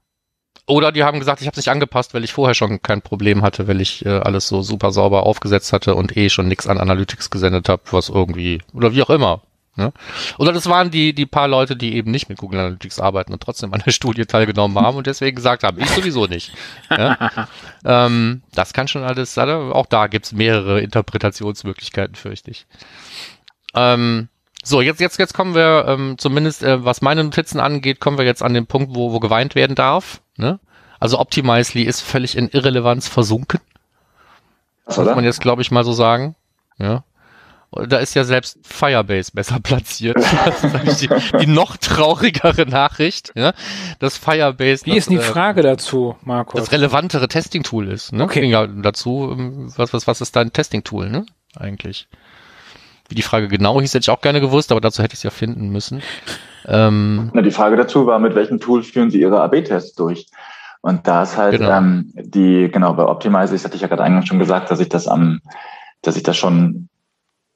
[0.66, 3.66] Oder die haben gesagt, ich habe nicht angepasst, weil ich vorher schon kein Problem hatte,
[3.66, 7.30] weil ich äh, alles so super sauber aufgesetzt hatte und eh schon nichts an Analytics
[7.30, 9.42] gesendet habe, was irgendwie, oder wie auch immer.
[9.76, 9.92] Ne?
[10.38, 13.42] Oder das waren die, die paar Leute, die eben nicht mit Google Analytics arbeiten und
[13.42, 16.52] trotzdem an der Studie teilgenommen haben und deswegen gesagt haben, ich sowieso nicht.
[16.90, 17.48] Ja?
[17.84, 22.66] ähm, das kann schon alles, auch da gibt's mehrere Interpretationsmöglichkeiten, fürchte ich.
[23.74, 24.28] Ähm,
[24.62, 28.26] so, jetzt, jetzt, jetzt kommen wir, ähm, zumindest äh, was meine Notizen angeht, kommen wir
[28.26, 30.20] jetzt an den Punkt, wo, wo geweint werden darf.
[30.36, 30.60] Ne?
[30.98, 33.60] Also Optimizely ist völlig in Irrelevanz versunken.
[34.84, 36.34] Das muss man jetzt, glaube ich, mal so sagen.
[36.78, 37.04] Ja.
[37.72, 40.16] Da ist ja selbst Firebase besser platziert.
[40.44, 43.52] Das ist eigentlich die, die noch traurigere Nachricht, ja,
[44.00, 44.86] dass Firebase.
[44.86, 46.60] Wie ist denn die äh, Frage dazu, Markus?
[46.60, 48.12] Das relevantere Testing-Tool ist.
[48.12, 48.24] Ne?
[48.24, 48.44] Okay.
[48.46, 51.26] Ja, dazu, ähm, was, was, was ist dein Testing-Tool, ne?
[51.56, 52.08] Eigentlich.
[53.08, 55.22] Wie die Frage genau hieß, hätte ich auch gerne gewusst, aber dazu hätte ich es
[55.24, 56.02] ja finden müssen.
[56.66, 60.26] Ähm, Na, die Frage dazu war, mit welchem Tool führen Sie Ihre AB-Tests durch?
[60.80, 61.76] Und da ist halt genau.
[61.76, 64.88] ähm, die, genau, bei Optimize, das hatte ich ja gerade eingangs schon gesagt, dass ich
[64.88, 65.40] das am,
[66.02, 66.88] dass ich das schon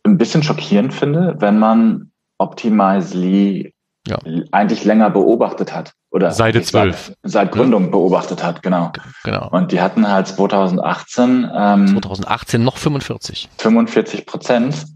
[0.05, 3.75] ein bisschen schockierend finde, wenn man Optimizely
[4.07, 4.19] ja.
[4.53, 5.93] eigentlich länger beobachtet hat.
[6.11, 7.07] Oder Seite 12.
[7.07, 7.91] Seit, seit Gründung ja.
[7.91, 8.93] beobachtet hat, genau.
[9.25, 9.49] genau.
[9.51, 13.49] Und die hatten halt 2018 ähm, 2018 noch 45.
[13.59, 14.87] 45 Prozent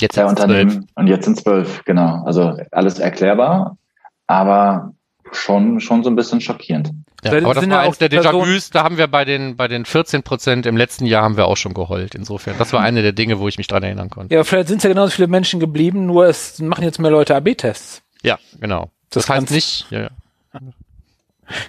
[0.00, 0.70] Jetzt der Unternehmen.
[0.70, 0.84] 12.
[0.96, 2.24] Und jetzt sind zwölf, genau.
[2.24, 3.76] Also alles erklärbar,
[4.26, 4.92] aber
[5.30, 6.90] schon, schon so ein bisschen schockierend.
[7.24, 10.24] Ja, aber das war eins der Déjà-vus, da haben wir bei den, bei den 14
[10.24, 12.16] Prozent im letzten Jahr haben wir auch schon geheult.
[12.16, 14.34] Insofern, das war eine der Dinge, wo ich mich dran erinnern konnte.
[14.34, 17.36] Ja, vielleicht sind es ja genauso viele Menschen geblieben, nur es machen jetzt mehr Leute
[17.36, 18.02] AB-Tests.
[18.22, 18.90] Ja, genau.
[19.10, 20.10] Das, das heißt nicht, ja, ja.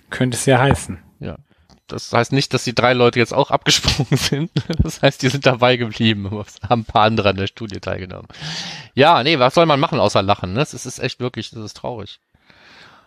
[0.09, 0.97] Könnte es ja heißen.
[1.19, 1.35] Ja.
[1.87, 4.51] Das heißt nicht, dass die drei Leute jetzt auch abgesprungen sind.
[4.79, 6.31] Das heißt, die sind dabei geblieben,
[6.67, 8.27] haben ein paar andere an der Studie teilgenommen.
[8.95, 10.53] Ja, nee, was soll man machen außer lachen?
[10.53, 10.59] Ne?
[10.59, 12.19] Das ist echt wirklich, das ist traurig.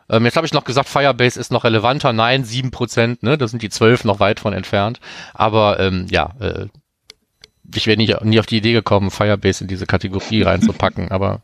[0.09, 2.13] Ähm, jetzt habe ich noch gesagt, Firebase ist noch relevanter.
[2.13, 3.39] Nein, sieben Prozent, ne?
[3.39, 5.01] Da sind die zwölf noch weit von entfernt.
[5.35, 6.67] Aber ähm, ja, äh,
[7.75, 11.41] ich wäre nie, nie auf die Idee gekommen, Firebase in diese Kategorie reinzupacken, aber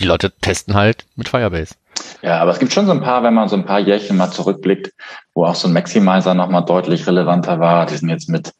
[0.00, 1.74] die Leute testen halt mit Firebase.
[2.22, 4.30] Ja, aber es gibt schon so ein paar, wenn man so ein paar Jährchen mal
[4.30, 4.92] zurückblickt,
[5.34, 7.86] wo auch so ein Maximizer nochmal deutlich relevanter war.
[7.86, 8.52] Die sind jetzt mit,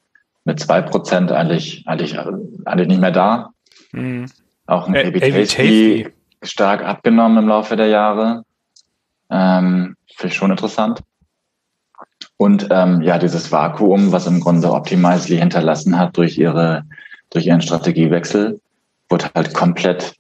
[0.45, 3.51] mit zwei Prozent eigentlich, eigentlich, eigentlich nicht mehr da.
[3.93, 4.27] Mhm.
[4.67, 6.07] Auch ein A-B
[6.43, 8.45] stark abgenommen im Laufe der Jahre.
[9.31, 11.01] Ähm, Finde ich schon interessant.
[12.37, 16.85] Und ähm, ja, dieses Vakuum, was im Grunde Optimizely hinterlassen hat durch ihre
[17.31, 18.61] durch ihren Strategiewechsel,
[19.09, 20.15] wurde halt komplett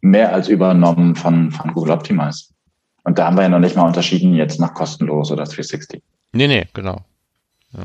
[0.00, 2.46] mehr als übernommen von, von Google Optimize.
[3.04, 6.02] Und da haben wir ja noch nicht mal unterschieden jetzt nach kostenlos oder 360.
[6.32, 7.02] Nee, nee, genau.
[7.72, 7.84] Ja.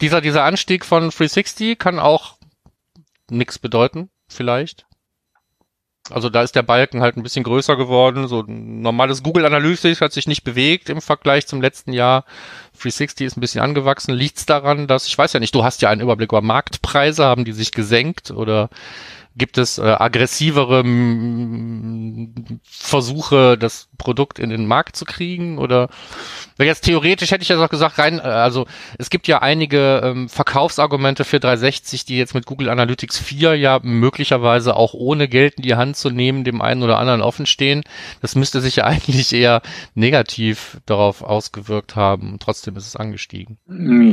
[0.00, 2.36] Dieser, dieser Anstieg von 360 kann auch
[3.30, 4.86] nichts bedeuten, vielleicht.
[6.12, 8.28] Also da ist der Balken halt ein bisschen größer geworden.
[8.28, 12.24] So normales Google Analytics hat sich nicht bewegt im Vergleich zum letzten Jahr.
[12.80, 14.14] 360 ist ein bisschen angewachsen.
[14.14, 17.44] Liegt's daran, dass, ich weiß ja nicht, du hast ja einen Überblick über Marktpreise, haben
[17.44, 18.70] die sich gesenkt oder
[19.34, 20.84] Gibt es äh, aggressivere
[22.64, 25.58] Versuche, das Produkt in den Markt zu kriegen?
[25.58, 25.88] Oder
[26.58, 28.66] jetzt theoretisch hätte ich ja auch gesagt, rein, äh, also
[28.98, 33.80] es gibt ja einige ähm, Verkaufsargumente für 360, die jetzt mit Google Analytics 4 ja
[33.82, 37.82] möglicherweise auch ohne Geld in die Hand zu nehmen, dem einen oder anderen offen stehen.
[38.20, 39.62] Das müsste sich ja eigentlich eher
[39.94, 42.36] negativ darauf ausgewirkt haben.
[42.38, 43.58] Trotzdem ist es angestiegen.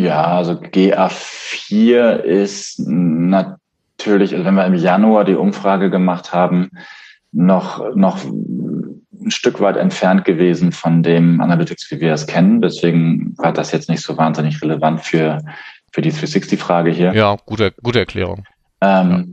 [0.02, 3.60] Ja, also GA4 ist natürlich
[4.00, 6.72] natürlich, also wenn wir im Januar die Umfrage gemacht haben,
[7.32, 12.62] noch, noch ein Stück weit entfernt gewesen von dem Analytics, wie wir es kennen.
[12.62, 15.44] Deswegen war das jetzt nicht so wahnsinnig relevant für,
[15.92, 17.14] für die 360-Frage hier.
[17.14, 18.46] Ja, gute, gute Erklärung.
[18.82, 19.24] Ähm, ja.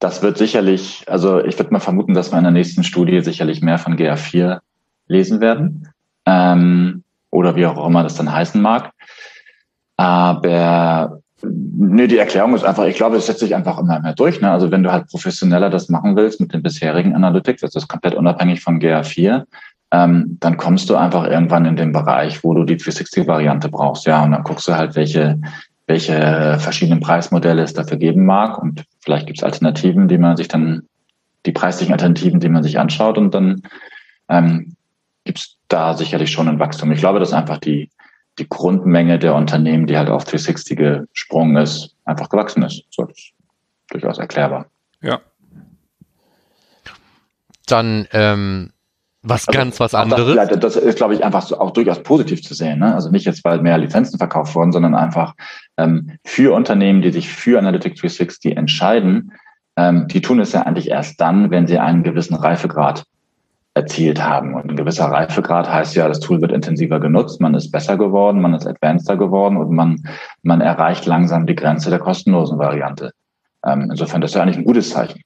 [0.00, 3.62] Das wird sicherlich, also ich würde mal vermuten, dass wir in der nächsten Studie sicherlich
[3.62, 4.58] mehr von GA4
[5.06, 5.88] lesen werden.
[6.26, 8.90] Ähm, oder wie auch immer das dann heißen mag.
[9.96, 14.40] Aber Nee, die Erklärung ist einfach, ich glaube, es setzt sich einfach immer mehr durch.
[14.40, 14.50] Ne?
[14.50, 18.14] Also wenn du halt professioneller das machen willst mit den bisherigen Analytics, das ist komplett
[18.14, 19.44] unabhängig von GA4,
[19.92, 24.06] ähm, dann kommst du einfach irgendwann in den Bereich, wo du die 360-Variante brauchst.
[24.06, 25.40] Ja, und dann guckst du halt, welche,
[25.86, 28.58] welche verschiedenen Preismodelle es dafür geben mag.
[28.58, 30.82] Und vielleicht gibt es Alternativen, die man sich dann,
[31.46, 33.62] die preislichen Alternativen, die man sich anschaut und dann
[34.28, 34.76] ähm,
[35.24, 36.92] gibt da sicherlich schon ein Wachstum.
[36.92, 37.90] Ich glaube, dass einfach die,
[38.40, 40.76] die Grundmenge der Unternehmen, die halt auf 360
[41.12, 42.84] gesprungen ist, einfach gewachsen ist.
[42.90, 43.32] So, das ist
[43.88, 44.66] durchaus erklärbar.
[45.02, 45.20] Ja.
[47.66, 48.72] Dann ähm,
[49.22, 50.34] was Also, ganz was anderes.
[50.34, 52.78] Das, das ist, glaube ich, einfach so, auch durchaus positiv zu sehen.
[52.78, 52.94] Ne?
[52.94, 55.34] Also nicht jetzt, weil mehr Lizenzen verkauft wurden, sondern einfach
[55.76, 59.32] ähm, für Unternehmen, die sich für Analytics 360 entscheiden,
[59.76, 63.04] ähm, die tun es ja eigentlich erst dann, wenn sie einen gewissen Reifegrad
[63.74, 64.54] erzielt haben.
[64.54, 68.40] Und ein gewisser Reifegrad heißt ja, das Tool wird intensiver genutzt, man ist besser geworden,
[68.40, 70.02] man ist advanceder geworden und man,
[70.42, 73.12] man erreicht langsam die Grenze der kostenlosen Variante.
[73.64, 75.20] Ähm, insofern, das ist ja eigentlich ein gutes Zeichen.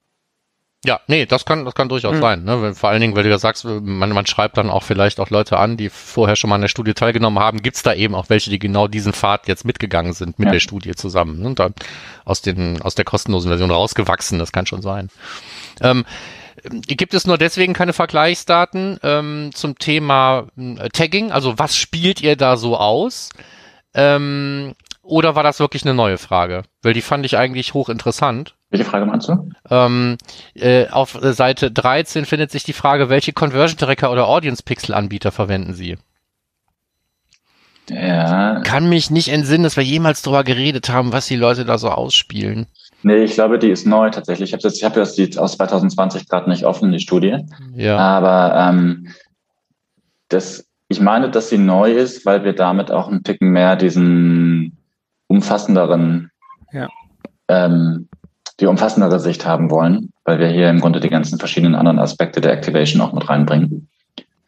[0.87, 2.21] Ja, nee, das kann, das kann durchaus Mhm.
[2.21, 2.45] sein.
[2.45, 2.75] Ne?
[2.75, 5.57] Vor allen Dingen, weil du ja sagst, man, man schreibt dann auch vielleicht auch Leute
[5.59, 7.63] an, die vorher schon mal an der Studie teilgenommen haben.
[7.63, 10.53] Gibt's da eben auch welche, die genau diesen Pfad jetzt mitgegangen sind mit Ja.
[10.53, 11.47] der Studie zusammen ne?
[11.47, 11.73] und dann
[12.27, 14.39] aus, den, aus der kostenlosen Version rausgewachsen.
[14.39, 15.09] Das kann schon sein.
[15.81, 16.05] Ähm,
[16.65, 21.31] Gibt es nur deswegen keine Vergleichsdaten ähm, zum Thema äh, Tagging?
[21.31, 23.31] Also was spielt ihr da so aus?
[23.95, 26.63] Ähm, oder war das wirklich eine neue Frage?
[26.83, 28.55] Weil die fand ich eigentlich hochinteressant.
[28.71, 29.51] Welche Frage meinst du?
[29.71, 30.17] Ähm,
[30.55, 35.31] äh, auf Seite 13 findet sich die Frage, welche Conversion Tracker oder Audience Pixel Anbieter
[35.31, 35.99] verwenden Sie?
[37.91, 41.77] Ja, Kann mich nicht entsinnen, dass wir jemals darüber geredet haben, was die Leute da
[41.77, 42.67] so ausspielen.
[43.05, 44.51] Nee, ich glaube, die ist neu tatsächlich.
[44.51, 47.37] Ich habe jetzt, ich habe das die aus 2020 gerade nicht offen, die Studie.
[47.75, 47.99] Ja.
[47.99, 49.09] Aber ähm,
[50.29, 54.79] das, ich meine, dass sie neu ist, weil wir damit auch einen Ticken mehr diesen
[55.27, 56.31] umfassenderen,
[56.73, 56.89] Ja.
[57.49, 58.09] ähm,
[58.61, 62.41] die umfassendere Sicht haben wollen, weil wir hier im Grunde die ganzen verschiedenen anderen Aspekte
[62.41, 63.89] der Activation auch mit reinbringen.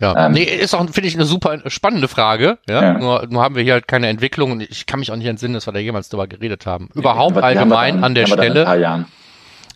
[0.01, 2.59] Ja, Ähm, nee, ist auch, finde ich, eine super spannende Frage.
[2.69, 2.99] Ja, Ja.
[2.99, 5.55] Nur, nur haben wir hier halt keine Entwicklung und ich kann mich auch nicht entsinnen,
[5.55, 6.91] dass wir da jemals drüber geredet haben.
[6.95, 9.07] Überhaupt Aber die haben allgemein dann- an der Stelle.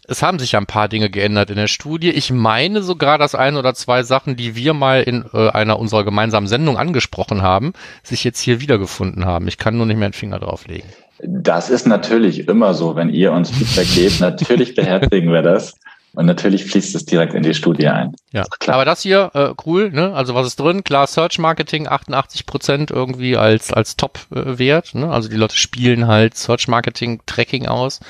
[0.06, 2.10] Es haben sich ja ein paar Dinge geändert in der Studie.
[2.10, 6.02] Ich meine sogar, dass ein oder zwei Sachen, die wir mal in äh, einer unserer
[6.04, 9.46] gemeinsamen Sendungen angesprochen haben, sich jetzt hier wiedergefunden haben.
[9.46, 10.88] Ich kann nur nicht mehr den Finger drauflegen.
[11.22, 14.20] Das ist natürlich immer so, wenn ihr uns Feedback gebt.
[14.20, 15.74] Natürlich beherzigen wir das.
[16.12, 18.14] Und natürlich fließt es direkt in die Studie ein.
[18.32, 18.76] Ja, Klar.
[18.76, 20.12] aber das hier, äh, cool, ne?
[20.12, 20.82] Also was ist drin?
[20.82, 25.10] Klar, Search Marketing 88 Prozent irgendwie als, als Top-Wert, ne?
[25.10, 28.00] Also die Leute spielen halt Search Marketing Tracking aus.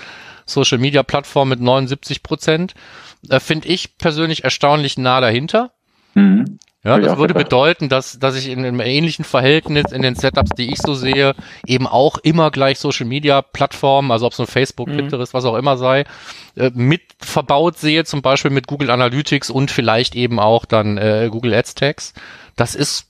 [0.46, 2.74] Social Media Plattform mit 79 Prozent.
[3.28, 5.70] Äh, Finde ich persönlich erstaunlich nah dahinter.
[6.14, 6.58] Mhm.
[6.82, 7.50] Ja, das würde gedacht.
[7.50, 11.34] bedeuten, dass, dass ich in einem ähnlichen Verhältnis in den Setups, die ich so sehe,
[11.66, 14.96] eben auch immer gleich Social Media Plattformen, also ob es nur Facebook, Mhm.
[14.96, 16.04] Pinterest, was auch immer sei,
[16.56, 21.28] äh, mit verbaut sehe, zum Beispiel mit Google Analytics und vielleicht eben auch dann äh,
[21.30, 22.14] Google Ads Tags.
[22.56, 23.08] Das ist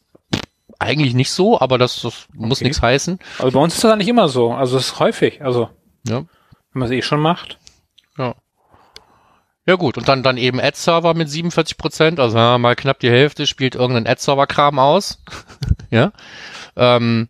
[0.81, 2.65] eigentlich nicht so, aber das, das muss Okay.
[2.69, 3.19] nichts heißen.
[3.39, 4.51] Also bei uns ist das eigentlich immer so.
[4.53, 5.43] Also es ist häufig.
[5.45, 5.69] Also
[6.09, 6.17] Ja.
[6.73, 7.59] wenn man es eh schon macht.
[9.67, 9.77] Ja.
[9.77, 13.47] Gut, und dann, dann eben Ad-Server mit 47 Prozent, also ja, mal knapp die Hälfte
[13.47, 15.23] spielt irgendein Ad-Server-Kram aus.
[15.91, 16.13] ja.
[16.77, 17.29] Ähm,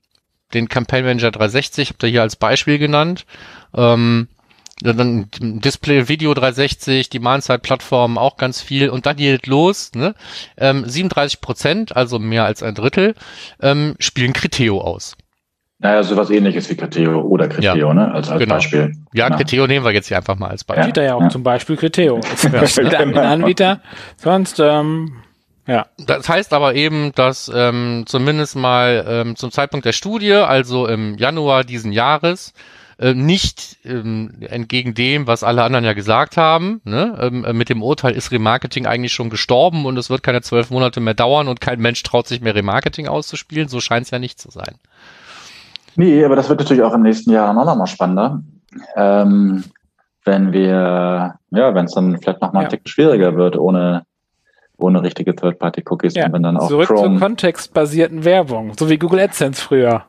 [0.55, 3.27] den Campaign Manager 360 habt ihr hier als Beispiel genannt.
[3.75, 4.29] Ähm,
[4.83, 10.15] dann Display Video 360, die Demand-Side-Plattformen auch ganz viel und dann geht los, ne?
[10.57, 13.15] Ähm, 37 Prozent, also mehr als ein Drittel,
[13.61, 15.17] ähm, spielen Criteo aus.
[15.83, 18.13] Naja, sowas ähnliches wie Criteo oder Criteo, ne?
[18.13, 18.57] Als, als Genau.
[18.57, 18.93] Beispiel.
[19.15, 19.39] Ja, Genau.
[19.39, 20.85] Criteo nehmen wir jetzt hier einfach mal als Beispiel.
[20.85, 21.31] Steht da ja auch ja.
[21.31, 22.21] zum Beispiel Criteo.
[22.53, 23.81] Das ist ein Anbieter.
[24.17, 25.13] Sonst, ähm,
[25.67, 25.87] ja.
[25.99, 31.17] Das heißt aber eben, dass ähm, zumindest mal ähm, zum Zeitpunkt der Studie, also im
[31.17, 32.53] Januar diesen Jahres,
[32.99, 37.71] äh, nicht ähm, entgegen dem, was alle anderen ja gesagt haben, ne, ähm, äh, mit
[37.71, 41.49] dem Urteil ist Remarketing eigentlich schon gestorben und es wird keine zwölf Monate mehr dauern
[41.49, 43.69] und kein Mensch traut sich mehr Remarketing auszuspielen.
[43.69, 44.75] So scheint es ja nicht zu sein.
[45.97, 48.43] Nee, aber das wird natürlich auch im nächsten Jahr noch mal spannender.
[48.97, 49.65] Ähm,
[50.25, 52.67] wenn wir, ja, wenn es dann vielleicht noch mal Ja.
[52.67, 54.05] ein Tick schwieriger wird, ohne,
[54.77, 56.27] ohne richtige Third-Party-Cookies ja.
[56.27, 57.19] und wenn dann auch Zurück zur Chrome.
[57.19, 60.05] kontextbasierten Werbung, so wie Google AdSense früher.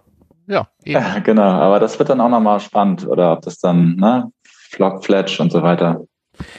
[0.48, 1.02] Ja, eben.
[1.02, 4.32] Ja, genau, aber das wird dann auch noch mal spannend, oder ob das dann, ne,
[4.44, 6.02] Flock, Fletch und so weiter.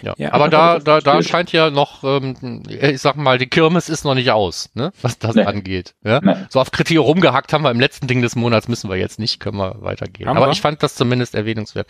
[0.02, 0.14] Ja.
[0.18, 3.88] Ja, aber aber da, da, da scheint ja noch, ähm, ich sag mal, die Kirmes
[3.88, 5.44] ist noch nicht aus, ne, was das Nee.
[5.44, 5.94] angeht.
[6.04, 6.20] Ja?
[6.22, 6.34] Nee.
[6.48, 9.40] So auf Kritio rumgehackt haben wir im letzten Ding des Monats, müssen wir jetzt nicht,
[9.40, 10.28] können wir weitergehen.
[10.28, 10.52] Haben Aber wir?
[10.52, 11.88] ich fand das zumindest erwähnungswert.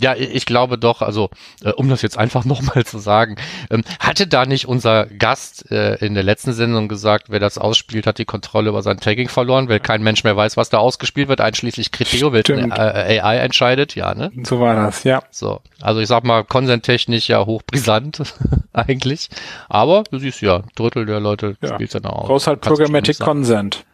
[0.00, 1.30] Ja, ich glaube doch, also
[1.64, 3.36] äh, um das jetzt einfach nochmal zu sagen,
[3.70, 8.06] ähm, hatte da nicht unser Gast äh, in der letzten Sendung gesagt, wer das ausspielt,
[8.06, 11.28] hat die Kontrolle über sein Tagging verloren, weil kein Mensch mehr weiß, was da ausgespielt
[11.28, 14.32] wird, einschließlich Kritio, weil äh, AI entscheidet, ja, ne?
[14.44, 15.22] So war das, ja.
[15.30, 18.22] So, also ich sag mal, konsenttechnisch ja hochbrisant
[18.72, 19.28] eigentlich.
[19.68, 21.74] Aber du siehst ja, ein Drittel der Leute Ja.
[21.74, 22.26] spielt dann auch.
[22.26, 23.26] Groß halt Kann's so Programmatic nicht sein.
[23.26, 23.84] Consent.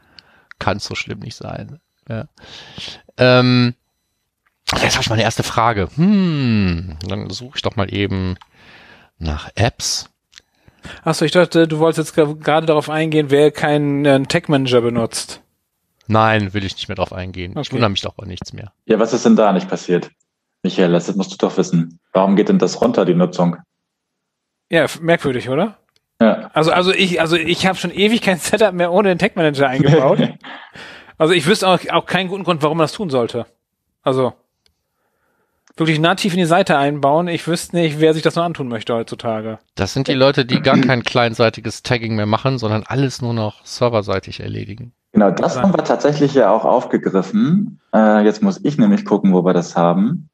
[0.58, 1.80] Kann so schlimm nicht sein.
[2.08, 2.26] Ja.
[3.16, 3.74] Ähm,
[4.82, 5.88] jetzt habe ich meine erste Frage.
[5.96, 8.36] Hm, dann suche ich doch mal eben
[9.18, 10.10] nach Apps.
[11.04, 15.42] Achso, ich dachte, du wolltest jetzt gerade darauf eingehen, wer keinen äh, Tag Manager benutzt.
[16.06, 17.52] Nein, will ich nicht mehr drauf eingehen.
[17.52, 17.72] Ich Okay.
[17.72, 18.72] wundere mich doch auch nichts mehr.
[18.86, 20.10] Ja, was ist denn da nicht passiert?
[20.62, 22.00] Michael, das musst du doch wissen.
[22.12, 23.56] Warum geht denn das runter, die Nutzung?
[24.70, 25.78] Ja, merkwürdig, oder?
[26.20, 26.50] Ja.
[26.52, 29.68] Also, also ich, also ich habe schon ewig kein Setup mehr ohne den Tag Manager
[29.68, 30.18] eingebaut.
[31.18, 33.46] also ich wüsste auch, auch keinen guten Grund, warum man das tun sollte.
[34.02, 34.32] Also
[35.78, 37.28] wirklich nativ in die Seite einbauen.
[37.28, 39.58] Ich wüsste nicht, wer sich das noch antun möchte heutzutage.
[39.74, 43.64] Das sind die Leute, die gar kein kleinseitiges Tagging mehr machen, sondern alles nur noch
[43.64, 44.92] serverseitig erledigen.
[45.12, 47.80] Genau, das haben wir tatsächlich ja auch aufgegriffen.
[47.94, 50.28] Äh, jetzt muss ich nämlich gucken, wo wir das haben.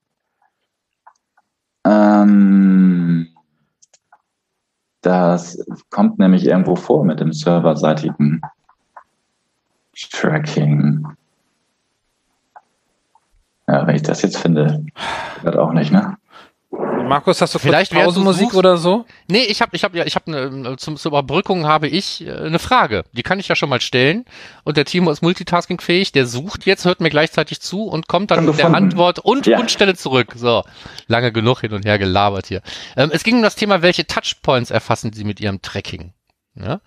[1.87, 3.29] Ähm,
[5.03, 5.59] das
[5.91, 8.41] kommt nämlich irgendwo vor mit dem serverseitigen
[10.11, 11.07] Tracking.
[13.69, 14.85] Ja, wenn ich das jetzt finde,
[15.43, 16.17] wird auch nicht, ne?
[17.15, 19.07] Markus, hast du Vielleicht, du Pausenmusik oder so?
[19.29, 22.33] Nee, ich habe ich hab, ja, ich hab ne, zum, zur Überbrückung habe ich äh,
[22.33, 23.05] eine Frage.
[23.13, 24.25] Die kann ich ja schon mal stellen.
[24.65, 28.45] Und der Timo ist multitaskingfähig, der sucht jetzt, hört mir gleichzeitig zu und kommt dann
[28.45, 28.75] mit der.
[28.75, 29.61] Antwort und, Ja.
[29.61, 30.33] und Stelle zurück.
[30.35, 30.65] So,
[31.07, 32.63] lange genug hin und her gelabert hier.
[32.97, 36.15] Ähm, es ging um das Thema, welche Touchpoints erfassen Sie mit Ihrem Tracking?
[36.57, 36.81] Ja?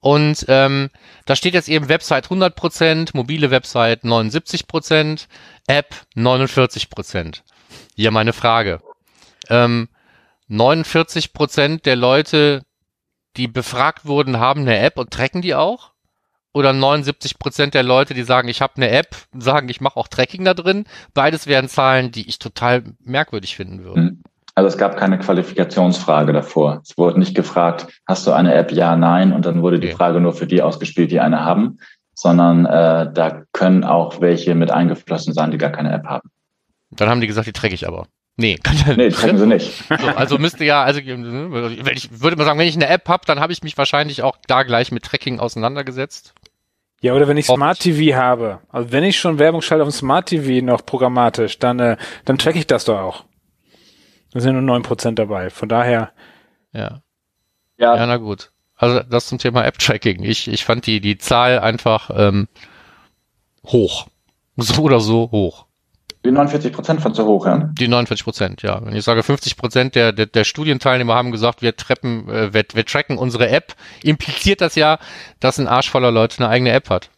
[0.00, 0.90] Und ähm,
[1.24, 5.26] da steht jetzt eben Website 100%, mobile Website 79%,
[5.68, 7.40] App 49%.
[7.96, 8.82] Hier meine Frage.
[9.50, 9.88] Ähm,
[10.48, 12.62] 49 Prozent der Leute,
[13.36, 15.92] die befragt wurden, haben eine App und tracken die auch?
[16.52, 20.06] Oder 79 Prozent der Leute, die sagen, ich habe eine App, sagen, ich mache auch
[20.06, 20.84] Tracking da drin?
[21.12, 24.00] Beides wären Zahlen, die ich total merkwürdig finden würde.
[24.00, 24.22] Hm.
[24.54, 26.80] Also es gab keine Qualifikationsfrage davor.
[26.84, 28.70] Es wurde nicht gefragt, hast du eine App?
[28.70, 29.32] Ja, nein.
[29.32, 29.90] Und dann wurde die.
[29.90, 31.78] Frage nur für die ausgespielt, die eine haben.
[32.14, 36.30] Sondern äh, da können auch welche mit eingeflossen sein, die gar keine App haben.
[36.90, 38.06] Dann haben die gesagt, die tracke ich aber.
[38.36, 39.84] Nee, kann ja Nee, tracken sie nicht.
[39.88, 43.24] So, also müsste ja, also wenn ich würde mal sagen, wenn ich eine App habe,
[43.26, 46.34] dann habe ich mich wahrscheinlich auch da gleich mit Tracking auseinandergesetzt.
[47.00, 47.58] Ja, oder wenn ich Oft.
[47.58, 48.60] Smart TV habe.
[48.70, 52.38] Also wenn ich schon Werbung schalte auf dem Smart TV noch programmatisch, dann, äh, dann
[52.38, 53.24] track ich das doch auch.
[54.32, 55.50] Da sind nur 9% dabei.
[55.50, 56.12] Von daher,
[56.72, 57.02] Ja.
[57.76, 58.50] Ja, Ja, na gut.
[58.76, 60.22] Also das zum Thema App-Tracking.
[60.24, 62.48] Ich, ich fand die, die Zahl einfach ähm,
[63.66, 64.08] hoch.
[64.56, 65.66] So oder so hoch.
[66.24, 67.70] Die 49 Prozent von zu hoch, ja.
[67.78, 68.80] Die 49 Prozent, ja.
[68.82, 72.64] Wenn ich sage 50 Prozent der, der, der Studienteilnehmer haben gesagt, wir, treppen, äh, wir,
[72.72, 74.98] wir tracken unsere App, impliziert das ja,
[75.40, 77.10] dass ein Arsch voller Leute eine eigene App hat.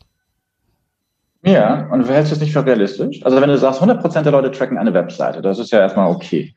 [1.43, 3.25] Ja, und hältst du es nicht für realistisch?
[3.25, 6.11] Also wenn du sagst, 100 Prozent der Leute tracken eine Webseite, das ist ja erstmal
[6.11, 6.53] okay.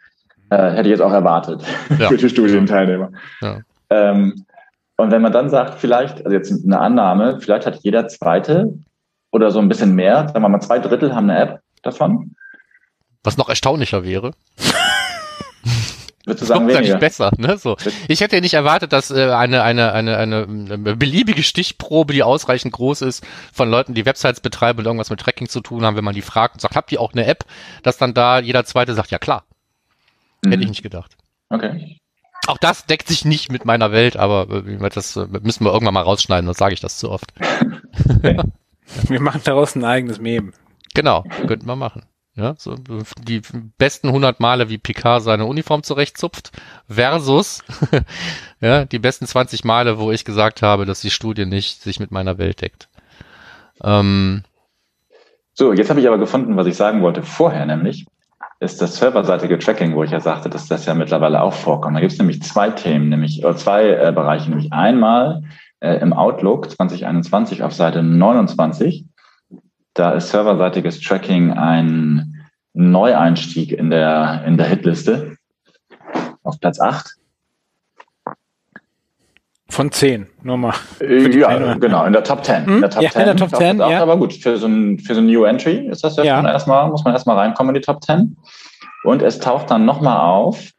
[0.49, 1.61] Äh, hätte ich jetzt auch erwartet
[1.99, 2.07] Ja.
[2.09, 3.11] für die Studienteilnehmer.
[3.41, 3.59] Ja.
[3.91, 4.45] Ähm,
[4.97, 8.73] und wenn man dann sagt, vielleicht, also jetzt eine Annahme, vielleicht hat jeder Zweite
[9.31, 12.35] oder so ein bisschen mehr, sagen wir mal zwei Drittel haben eine App davon,
[13.23, 14.33] Was noch erstaunlicher wäre.
[16.25, 16.99] würdest du sagen Kommt eigentlich weniger.
[16.99, 17.57] besser, ne?
[17.57, 17.75] So.
[18.07, 22.23] Ich hätte ja nicht erwartet, dass äh, eine, eine, eine, eine, eine beliebige Stichprobe, die
[22.23, 25.95] ausreichend groß ist, von Leuten, die Websites betreiben und irgendwas mit Tracking zu tun haben,
[25.97, 27.45] wenn man die fragt und sagt, habt ihr auch eine App,
[27.83, 29.43] dass dann da jeder Zweite sagt, ja klar.
[30.45, 30.69] Hätte ich Mhm.
[30.69, 31.17] nicht gedacht.
[31.49, 31.97] Okay.
[32.47, 35.93] Auch das deckt sich nicht mit meiner Welt, aber äh, das äh, müssen wir irgendwann
[35.95, 37.33] mal rausschneiden, sonst sage ich das zu oft.
[38.21, 40.51] wir machen daraus ein eigenes Meme.
[40.93, 42.03] Genau, könnten wir machen.
[42.35, 43.41] Ja, so äh, die
[43.77, 46.51] besten 100 Male, wie Picard seine Uniform zurechtzupft,
[46.87, 47.63] versus
[48.61, 52.11] ja, die besten 20 Male, wo ich gesagt habe, dass die Studie nicht sich mit
[52.11, 52.87] meiner Welt deckt.
[53.83, 54.43] Ähm,
[55.53, 58.05] So, jetzt habe ich aber gefunden, was ich sagen wollte vorher, nämlich
[58.61, 61.95] ist das serverseitige Tracking, wo ich ja sagte, dass das ja mittlerweile auch vorkommt.
[61.95, 65.43] Da gibt es nämlich zwei Themen, nämlich oder zwei äh, Bereiche, nämlich einmal
[65.79, 69.05] äh, im Outlook 2021 auf Seite 29.
[69.99, 72.33] Da ist serverseitiges Tracking ein
[72.71, 75.35] Neueinstieg in der in der Hitliste
[76.41, 77.15] auf Platz 8.
[79.67, 80.73] Von 10, nur mal.
[81.01, 82.65] Ja, genau, in der Top 10.
[82.65, 82.75] Hm?
[82.75, 83.19] In der Top Ja, 10.
[83.19, 84.01] in der Top auf 10, Platz acht, ja.
[84.01, 86.37] Aber gut, für so ein, für so ein New Entry ist das ja, Ja.
[86.37, 88.37] schon erstmal, muss man erstmal reinkommen in die Top 10.
[89.03, 90.71] Und es taucht dann nochmal auf,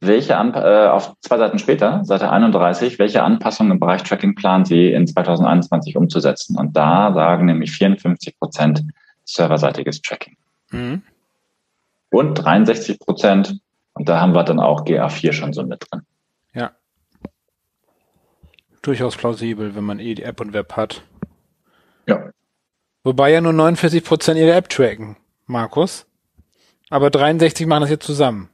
[0.00, 4.64] welche Anp äh, auf zwei Seiten später, Seite 31, welche Anpassungen im Bereich Tracking planen
[4.64, 6.56] Sie in 2021 umzusetzen.
[6.56, 8.84] Und da sagen nämlich 54 Prozent
[9.24, 10.36] serverseitiges Tracking.
[10.70, 11.02] Mhm.
[12.10, 13.60] Und 63 Prozent,
[13.94, 16.02] und da haben wir dann auch GA4 schon so mit drin.
[16.54, 16.70] Ja.
[18.82, 21.02] Durchaus plausibel, wenn man eh die App und Web hat.
[22.06, 22.30] Ja.
[23.02, 25.16] Wobei ja nur 49% ihre App tracken,
[25.46, 26.06] Markus.
[26.88, 28.48] Aber 63 machen das jetzt zusammen.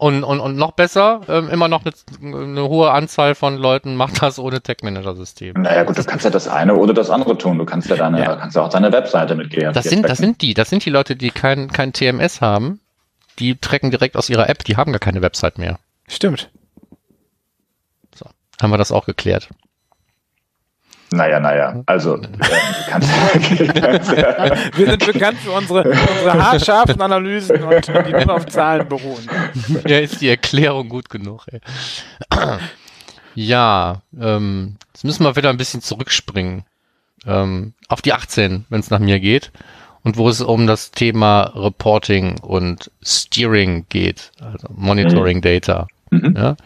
[0.00, 1.92] Und, und, und noch besser, ähm, immer noch eine,
[2.22, 5.60] eine hohe Anzahl von Leuten macht das ohne Tech-Manager-System.
[5.60, 7.58] Naja, gut, du kannst ja das eine oder das andere tun.
[7.58, 8.36] Du kannst ja deine, Ja.
[8.36, 10.90] kannst ja auch deine Webseite mit GA4 Das sind, das sind die, das sind die
[10.90, 12.78] Leute, die kein, kein TMS haben,
[13.40, 15.80] die tracken direkt aus ihrer App, die haben gar keine Website mehr.
[16.06, 16.48] Stimmt.
[18.60, 19.48] Haben wir das auch geklärt?
[21.10, 22.28] Naja, naja, also äh,
[22.88, 23.08] kannst,
[23.74, 29.26] kannst, wir sind bekannt für unsere, unsere haarscharfen Analysen und die nur auf Zahlen beruhen.
[29.86, 31.46] Ja, ist die Erklärung gut genug.
[31.50, 31.60] Ey.
[33.34, 36.64] Ja, ähm, jetzt müssen wir wieder ein bisschen zurückspringen
[37.26, 39.50] ähm, auf die 18, wenn es nach mir geht
[40.02, 45.42] und wo es um das Thema Reporting und Steering geht, also Monitoring mhm.
[45.42, 45.86] Data.
[46.10, 46.34] Mhm.
[46.36, 46.56] Ja?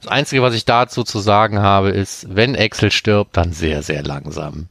[0.00, 4.02] Das Einzige, was ich dazu zu sagen habe, ist, wenn Excel stirbt, dann sehr, sehr
[4.02, 4.68] langsam.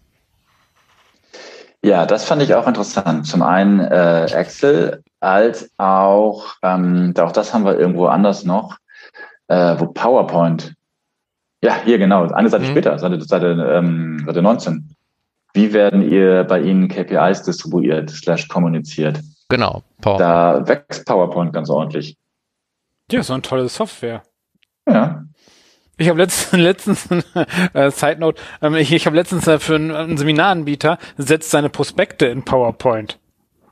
[1.84, 3.27] Ja, das fand ich auch interessant.
[3.27, 8.77] Zum einen äh, Excel, als auch, ähm, auch das haben wir irgendwo anders noch,
[9.47, 10.73] äh, wo PowerPoint.
[11.61, 12.71] Ja, hier genau, eine Seite mhm.
[12.71, 14.95] später, Seite, Seite, ähm, Seite 19.
[15.53, 19.21] Wie werden ihr bei Ihnen KPIs distribuiert, slash kommuniziert?
[19.49, 19.84] Genau.
[20.01, 20.19] PowerPoint.
[20.21, 22.17] Da wächst PowerPoint ganz ordentlich.
[23.11, 24.23] Ja, so eine tolle Software.
[24.88, 25.18] Ja.
[25.99, 27.07] Ich habe letztens, letztens
[27.73, 31.69] äh, Side Note, ähm, ich, ich habe letztens äh, für einen, einen Seminaranbieter setzt seine
[31.69, 33.19] Prospekte in PowerPoint.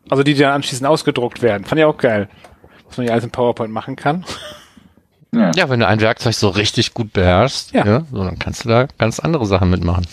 [0.09, 1.65] Also die, die dann anschließend ausgedruckt werden.
[1.65, 2.29] Fand ich auch geil.
[2.87, 4.25] Was man ja alles in PowerPoint machen kann.
[5.33, 5.51] Ja.
[5.55, 7.85] ja, wenn du ein Werkzeug so richtig gut beherrschst, ja.
[7.85, 10.05] ja so, dann kannst du da ganz andere Sachen mitmachen.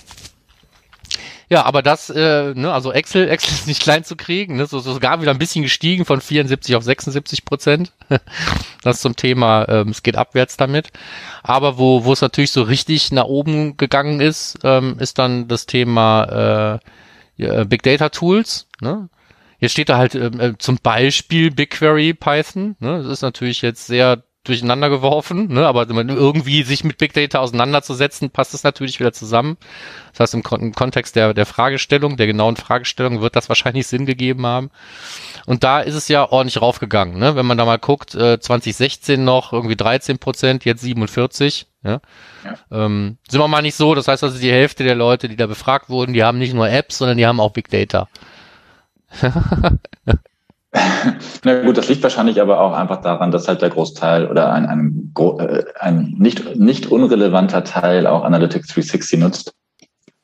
[1.55, 4.81] Ja, aber das, äh, ne, also Excel, Excel ist nicht klein zu kriegen, ne, so,
[4.81, 7.93] sogar wieder ein bisschen gestiegen von 74 auf 76 Prozent.
[8.83, 10.91] das zum Thema, ähm, es geht abwärts damit.
[11.45, 15.67] Aber wo, wo es natürlich so richtig nach oben gegangen ist, ähm, ist dann das
[15.67, 16.81] Thema
[17.39, 18.67] äh, Big Data Tools.
[18.81, 19.09] Ne?
[19.61, 22.75] Hier steht da halt ähm, äh, zum Beispiel BigQuery Python.
[22.81, 23.01] Ne?
[23.01, 25.67] Das ist natürlich jetzt sehr durcheinander geworfen, ne?
[25.67, 29.57] aber irgendwie sich mit Big Data auseinanderzusetzen, passt es natürlich wieder zusammen.
[30.13, 33.87] Das heißt, im, Kon im, Kontext der, der Fragestellung, der genauen Fragestellung, wird das wahrscheinlich
[33.87, 34.71] Sinn gegeben haben.
[35.47, 37.19] Und da ist es ja ordentlich raufgegangen.
[37.19, 37.37] Ne?
[37.37, 41.67] Wenn man da mal guckt, äh, 2016 noch irgendwie 13 Prozent, jetzt 47.
[41.83, 42.01] Ja?
[42.45, 42.85] ja.
[42.85, 43.95] Ähm, sind wir mal nicht so.
[43.95, 46.69] Das heißt also, die Hälfte der Leute, die da befragt wurden, die haben nicht nur
[46.69, 48.09] Apps, sondern die haben auch Big Data.
[51.45, 54.67] Na gut, das liegt wahrscheinlich aber auch einfach daran, dass halt der Großteil oder ein,
[54.67, 59.55] ein, äh, ein nicht, nicht unrelevanter Teil auch Analytics 360 nutzt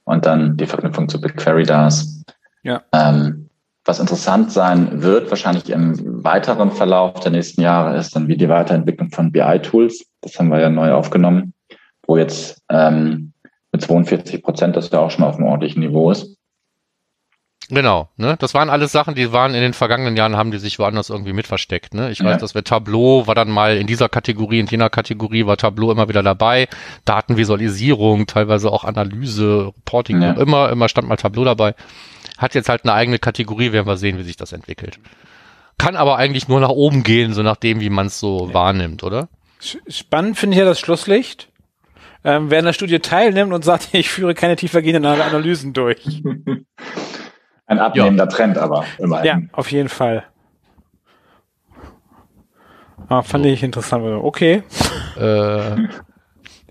[0.04, 2.24] und dann die Verknüpfung zu BigQuery da ist.
[2.62, 2.82] Ja.
[2.92, 3.48] Ähm,
[3.84, 8.48] was interessant sein wird, wahrscheinlich im weiteren Verlauf der nächsten Jahre, ist dann wie die
[8.48, 10.04] Weiterentwicklung von BI-Tools.
[10.20, 11.54] Das haben wir ja neu aufgenommen,
[12.06, 13.32] wo jetzt ähm,
[13.72, 16.36] mit 42 Prozent das ja auch schon auf einem ordentlichen Niveau ist.
[17.70, 18.36] Genau, ne?
[18.38, 21.32] Das waren alles Sachen, die waren in den vergangenen Jahren, haben die sich woanders irgendwie
[21.32, 21.94] mit versteckt.
[21.94, 22.10] Ne?
[22.10, 22.26] Ich ja.
[22.26, 25.90] weiß, dass wir Tableau war dann mal in dieser Kategorie, in jener Kategorie war Tableau
[25.92, 26.68] immer wieder dabei.
[27.04, 30.32] Datenvisualisierung, teilweise auch Analyse, Reporting, ja.
[30.32, 31.74] immer, immer stand mal Tableau dabei.
[32.38, 34.98] Hat jetzt halt eine eigene Kategorie, werden wir sehen, wie sich das entwickelt.
[35.78, 38.54] Kann aber eigentlich nur nach oben gehen, so nachdem, wie man es so ja.
[38.54, 39.28] wahrnimmt, oder?
[39.88, 41.48] Spannend finde ich ja das Schlusslicht.
[42.22, 46.22] Ähm, wer an der Studie teilnimmt und sagt, ich führe keine tiefergehenden Analysen durch.
[47.70, 48.30] Ein abnehmender ja.
[48.30, 49.26] Trend, aber immerhin.
[49.26, 50.24] Ja, auf jeden Fall.
[53.08, 53.50] Ah, fand so.
[53.50, 54.04] ich interessant.
[54.04, 54.64] Okay.
[55.16, 55.86] Äh.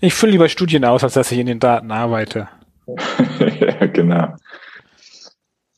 [0.01, 2.49] Ich fülle lieber Studien aus, als dass ich in den Daten arbeite.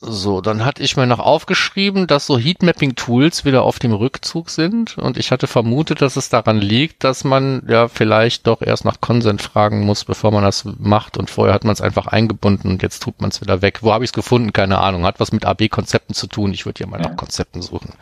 [0.01, 0.11] ja.
[0.11, 4.97] So, dann hatte ich mir noch aufgeschrieben, dass so Heatmapping-Tools wieder auf dem Rückzug sind
[4.97, 8.99] und ich hatte vermutet, dass es daran liegt, dass man ja vielleicht doch erst nach
[8.99, 12.81] Consent fragen muss, bevor man das macht und vorher hat man es einfach eingebunden und
[12.81, 13.79] jetzt tut man es wieder weg.
[13.81, 14.53] Wo habe ich es gefunden?
[14.53, 15.05] Keine Ahnung.
[15.05, 16.51] Hat was mit AB-Konzepten zu tun.
[16.53, 17.09] Ich würde hier mal ja.
[17.09, 17.93] nach Konzepten suchen.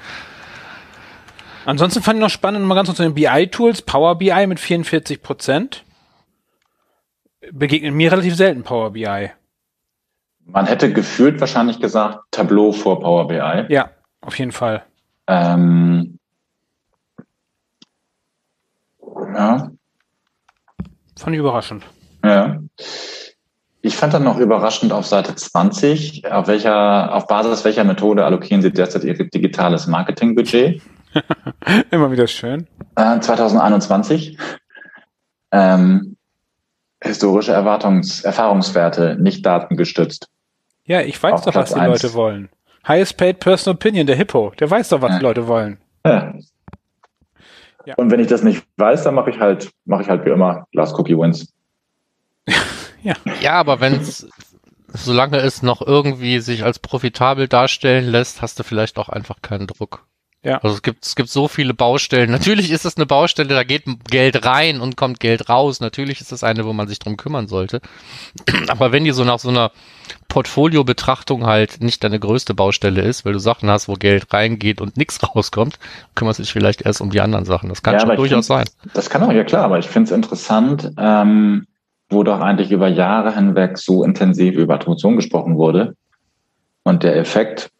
[1.66, 3.82] Ansonsten fand ich noch spannend, mal ganz kurz zu den BI-Tools.
[3.84, 5.84] Power BI mit 44 Prozent.
[7.52, 9.32] Begegnet mir relativ selten Power BI.
[10.52, 13.66] Man hätte gefühlt wahrscheinlich gesagt Tableau vor Power BI.
[13.70, 13.91] Ja,
[14.22, 14.84] auf jeden Fall.
[15.28, 16.20] Ähm,
[19.34, 19.72] ja.
[21.18, 21.86] Fand ich überraschend.
[22.24, 22.60] Ja.
[23.82, 28.62] Ich fand dann noch überraschend auf Seite 20, auf welcher, auf Basis welcher Methode allokieren
[28.62, 30.82] Sie derzeit Ihr digitales Marketingbudget?
[31.91, 32.68] Immer wieder schön.
[32.95, 34.38] Äh, 2021.
[35.52, 36.18] Ähm,
[37.02, 40.28] historische Erwartungs Erfahrungswerte, nicht datengestützt.
[40.89, 42.01] Ja, ich weiß doch, was die 1.
[42.01, 42.49] Leute wollen.
[42.87, 44.53] Highest paid personal opinion, der Hippo.
[44.59, 45.19] Der weiß doch, was ja.
[45.19, 45.77] die Leute wollen.
[46.03, 46.33] Ja.
[47.85, 47.93] ja.
[47.95, 50.65] Und wenn ich das nicht weiß, dann mache ich halt, mache ich halt wie immer
[50.73, 51.53] Last Cookie Wins.
[53.03, 53.13] ja.
[53.39, 54.27] Ja, aber wenn es,
[54.87, 59.67] solange es noch irgendwie sich als profitabel darstellen lässt, hast du vielleicht auch einfach keinen
[59.67, 60.07] Druck.
[60.41, 60.57] Ja.
[60.59, 62.31] Also es gibt, es gibt so viele Baustellen.
[62.31, 65.79] Natürlich ist es eine Baustelle, da geht Geld rein und kommt Geld raus.
[65.81, 67.81] Natürlich ist es eine, wo man sich drum kümmern sollte.
[68.67, 69.71] Aber wenn die so nach so einer
[70.29, 74.95] Portfolio-Betrachtung halt nicht deine größte Baustelle ist, weil du Sachen hast, wo Geld reingeht und
[74.95, 75.77] nichts rauskommt,
[76.15, 77.69] kümmerst du dich vielleicht erst um die anderen Sachen.
[77.69, 78.65] Das kann ja, schon durchaus sein.
[78.93, 81.67] Das kann auch, ja klar, aber ich finde es interessant, ähm,
[82.09, 85.95] wo doch eigentlich über Jahre hinweg so intensiv über Attribution gesprochen wurde
[86.83, 87.71] und der Effekt,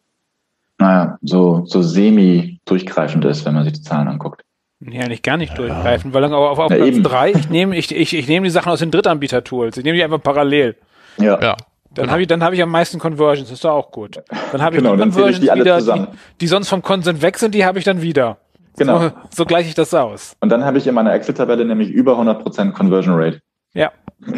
[0.80, 4.42] naja, so, so semi-durchgreifend ist, wenn man sich die Zahlen anguckt.
[4.80, 7.02] Nee, eigentlich gar nicht durchgreifen, weil auf, auf Ja, Platz eben.
[7.02, 9.76] drei, ich nehme ich, ich, ich nehme die Sachen aus den Drittanbieter-Tools.
[9.76, 10.76] Ich nehme die einfach parallel.
[11.18, 11.56] Ja, Ja.
[11.92, 12.12] Dann Genau.
[12.12, 14.22] habe ich, dann habe ich am meisten Conversions, das ist doch auch gut.
[14.52, 16.06] Dann habe ich Genau, die dann zähle ich Conversions die wieder, zusammen.
[16.12, 18.38] die, die sonst vom Consent weg sind, die habe ich dann wieder.
[18.78, 19.00] genau.
[19.00, 20.36] So, so gleiche ich das aus.
[20.40, 23.40] Und dann habe ich in meiner Excel-Tabelle nämlich über 100% Conversion Rate.
[23.74, 23.90] Ja.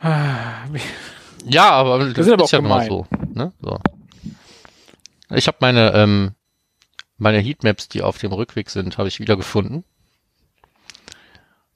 [0.00, 0.64] Ah,
[1.44, 2.88] Ja, aber das, aber ist ja auch immer gemein.
[2.88, 3.52] so, ne?
[3.60, 3.78] so.
[5.30, 6.34] Ich habe meine ähm,
[7.18, 9.84] meine Heatmaps, die auf dem Rückweg sind, habe ich wieder gefunden.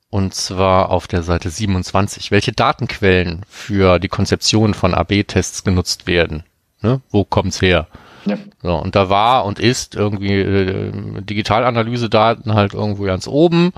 [0.09, 2.31] Und zwar auf der Seite 27.
[2.31, 6.45] Welche Datenquellen für die Konzeption von AB-Tests genutzt werden?
[6.81, 7.01] Ne?
[7.11, 7.89] Wo kommt's her?
[8.25, 8.39] Ja.
[8.63, 10.93] So, und da war und ist irgendwie äh,
[11.23, 13.73] Digitalanalyse-Daten halt irgendwo ganz oben.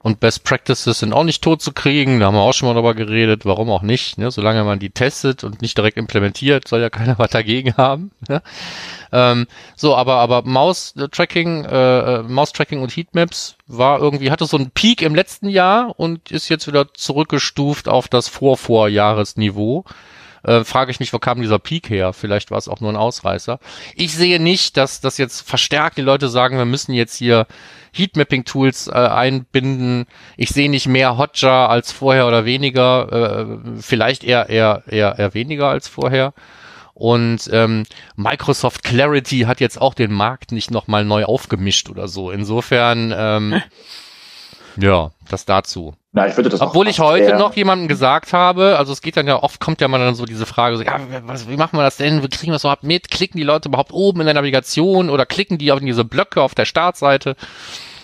[0.00, 2.20] Und Best Practices sind auch nicht tot zu kriegen.
[2.20, 3.44] Da haben wir auch schon mal drüber geredet.
[3.44, 4.18] Warum auch nicht?
[4.18, 4.30] Ne?
[4.30, 8.12] Solange man die testet und nicht direkt implementiert, soll ja keiner was dagegen haben.
[8.28, 8.42] Ne?
[9.12, 14.70] Ähm, so, aber aber Maus-Tracking, äh, äh, Maus-Tracking und Heatmaps war irgendwie hatte so einen
[14.70, 19.84] Peak im letzten Jahr und ist jetzt wieder zurückgestuft auf das Vorvorjahresniveau.
[20.48, 22.14] Äh, frage ich mich, wo kam dieser Peak her?
[22.14, 23.60] Vielleicht war es auch nur ein Ausreißer.
[23.94, 27.46] Ich sehe nicht, dass das jetzt verstärkt die Leute sagen, wir müssen jetzt hier
[27.92, 30.06] Heatmapping-Tools äh, einbinden.
[30.38, 33.12] Ich sehe nicht mehr Hotjar als vorher oder weniger.
[33.12, 36.32] Äh, vielleicht eher, eher, eher, eher weniger als vorher.
[36.94, 37.84] Und ähm,
[38.16, 42.30] Microsoft Clarity hat jetzt auch den Markt nicht nochmal neu aufgemischt oder so.
[42.30, 43.62] Insofern, ähm,
[44.78, 45.94] ja, das dazu.
[46.18, 49.16] Na, ich würde das auch Obwohl ich heute noch jemandem gesagt habe, also es geht
[49.16, 51.78] dann ja oft, kommt ja mal dann so diese Frage, so, ja, was, wie machen
[51.78, 52.24] wir das denn?
[52.24, 53.08] Wie kriegen wir das überhaupt mit?
[53.08, 56.56] Klicken die Leute überhaupt oben in der Navigation oder klicken die auf diese Blöcke auf
[56.56, 57.36] der Startseite?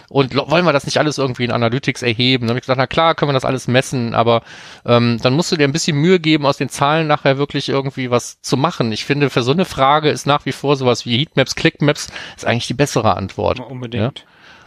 [0.08, 2.46] Und wollen wir das nicht alles irgendwie in Analytics erheben?
[2.46, 4.42] Dann habe ich gesagt, na klar, können wir das alles messen, aber
[4.86, 8.12] ähm, dann musst du dir ein bisschen Mühe geben, aus den Zahlen nachher wirklich irgendwie
[8.12, 8.92] was zu machen.
[8.92, 12.46] Ich finde, für so eine Frage ist nach wie vor sowas wie Heatmaps, Clickmaps ist
[12.46, 14.24] eigentlich die bessere Antwort Unbedingt.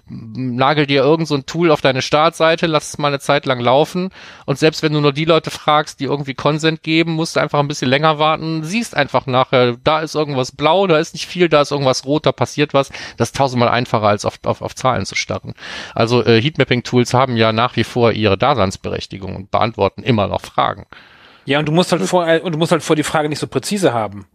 [0.09, 3.59] Nagel dir irgend so ein Tool auf deine Startseite, lass es mal eine Zeit lang
[3.59, 4.09] laufen
[4.45, 7.59] und selbst wenn du nur die Leute fragst, die irgendwie Consent geben, musst du einfach
[7.59, 11.49] ein bisschen länger warten, siehst einfach nachher, da ist irgendwas blau, da ist nicht viel,
[11.49, 12.89] da ist irgendwas rot, da passiert was.
[13.17, 15.53] Das ist tausendmal einfacher als auf, auf, auf Zahlen zu starten.
[15.93, 20.85] Also äh, Heatmapping-Tools haben ja nach wie vor ihre Daseinsberechtigung und beantworten immer noch Fragen.
[21.45, 23.47] Ja, und du musst halt vor, und du musst halt vor die Frage nicht so
[23.47, 24.25] präzise haben.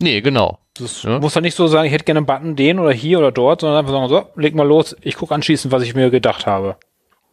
[0.00, 0.58] Nee, genau.
[0.74, 1.18] Das Ja.
[1.18, 3.60] muss halt nicht so sagen, ich hätte gerne einen Button den oder hier oder dort,
[3.62, 6.76] sondern einfach sagen, so, leg mal los, ich gucke anschließend, was ich mir gedacht habe.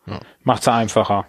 [0.08, 0.20] Ja.
[0.44, 1.26] Macht's einfacher.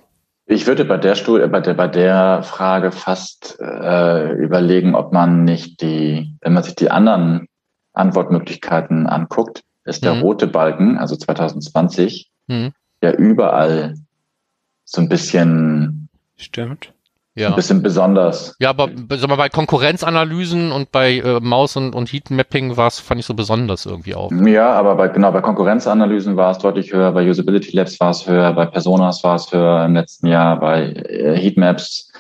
[0.47, 5.45] Ich würde bei der Studie, bei der, bei der Frage fast äh, überlegen, ob man
[5.45, 7.49] nicht die, wenn man sich die anderen
[7.93, 10.23] Antwortmöglichkeiten anguckt, ist der Mhm.
[10.23, 12.73] rote Balken, also 2020, Hm.
[13.03, 13.95] ja überall
[14.85, 16.93] so ein bisschen, Stimmt.
[17.39, 17.49] Ja.
[17.51, 18.57] ein bisschen besonders.
[18.61, 22.99] Ja, aber sag mal, bei Konkurrenzanalysen und bei äh, Maus und, und Heatmapping war es,
[22.99, 24.33] fand ich so besonders irgendwie auch.
[24.33, 28.27] Ja, aber bei, genau, bei Konkurrenzanalysen war es deutlich höher, bei Usability Labs war es
[28.27, 32.11] höher, bei Personas war es höher im letzten Jahr, bei äh, Heatmaps,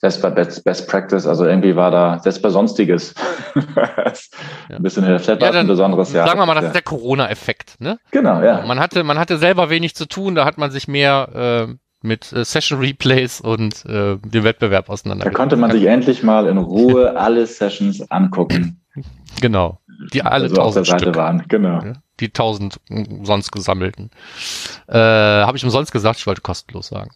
[0.00, 3.14] selbst bei Best, Best Practice, also irgendwie war da, selbst bei Sonstiges,
[3.54, 5.18] ein bisschen höher.
[5.18, 6.26] Vielleicht war Ja, es ein besonderes Jahr.
[6.26, 6.68] Sagen wir mal, das Ja.
[6.68, 7.98] ist der Corona-Effekt, ne?
[8.10, 8.64] Genau, ja.
[8.66, 11.74] Man hatte, man hatte selber wenig zu tun, da hat man sich mehr äh,
[12.06, 15.36] mit äh, Session Replays und äh, dem Wettbewerb Da auseinandergesetzt.
[15.36, 18.80] konnte man sich endlich mal in Ruhe alle Sessions angucken,
[19.40, 19.78] Genau.
[20.14, 21.16] Die alle die so auf der tausend Seite Stück.
[21.16, 21.44] waren.
[21.48, 21.82] Genau.
[22.20, 24.10] Die tausend umsonst gesammelten.
[24.88, 27.10] Äh, Habe ich umsonst gesagt, ich wollte kostenlos sagen.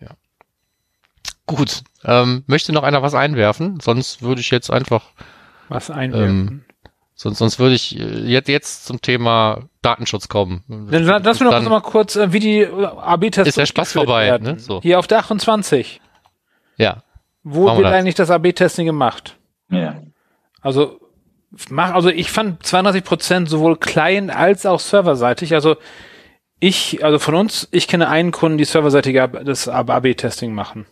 [0.00, 0.10] Ja.
[1.46, 1.82] Gut.
[2.04, 3.80] Ähm, möchte noch einer was einwerfen?
[3.80, 5.10] Sonst würde ich jetzt einfach
[5.68, 6.63] Was einwerfen.
[7.16, 10.64] Sonst, sonst würde ich äh, jetzt, jetzt zum Thema Datenschutz kommen.
[10.68, 13.92] Dann la- lass mir noch mal kurz, äh, wie die äh, AB-Tests Ist der Spaß
[13.92, 14.54] vorbei, werden.
[14.54, 14.58] ne?
[14.58, 14.80] So.
[14.82, 16.00] Hier auf der 28.
[16.76, 17.02] Ja.
[17.44, 17.98] Wo Machen wir wird das.
[17.98, 19.36] eigentlich das AB-Testing gemacht?
[19.70, 20.02] Ja.
[20.60, 20.98] Also,
[21.70, 25.54] mach, also ich fand 32 Prozent sowohl Client als auch serverseitig.
[25.54, 25.76] Also
[26.58, 30.86] ich, also von uns, ich kenne einen Kunden, die serverseitige Ab- das AB-Testing machen.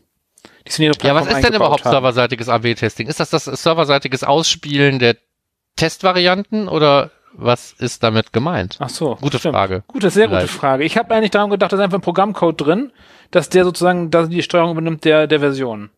[0.68, 1.90] Die sind ihre Ja, was ist denn überhaupt haben.
[1.92, 3.08] serverseitiges AB-Testing?
[3.08, 5.16] Ist das das serverseitiges Ausspielen der
[5.76, 8.76] Testvarianten oder was ist damit gemeint?
[8.78, 9.16] Ach so.
[9.20, 9.84] Gute Frage.
[9.86, 10.54] Gute, sehr gute Vielleicht.
[10.54, 10.84] Frage.
[10.84, 12.92] Ich habe eigentlich daran gedacht, da ist einfach ein Programmcode drin,
[13.30, 15.90] dass der sozusagen dass die Steuerung übernimmt der, der Version.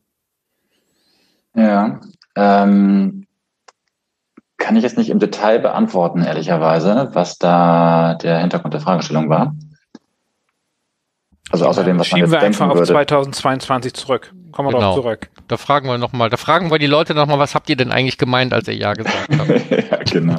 [1.56, 2.00] Ja.
[2.36, 3.26] Ähm,
[4.58, 9.54] kann ich jetzt nicht im Detail beantworten, ehrlicherweise, was da der Hintergrund der Fragestellung war.
[11.54, 12.86] Also außerdem, was man Schieben jetzt wir denken einfach auf würde.
[12.92, 14.32] 2022 zurück.
[14.52, 14.94] kommen wir Genau.
[14.94, 15.30] drauf zurück.
[15.48, 18.18] Da fragen wir nochmal, da fragen wir die Leute nochmal, was habt ihr denn eigentlich
[18.18, 19.70] gemeint, als ihr Ja gesagt habt?
[19.90, 20.38] ja, genau.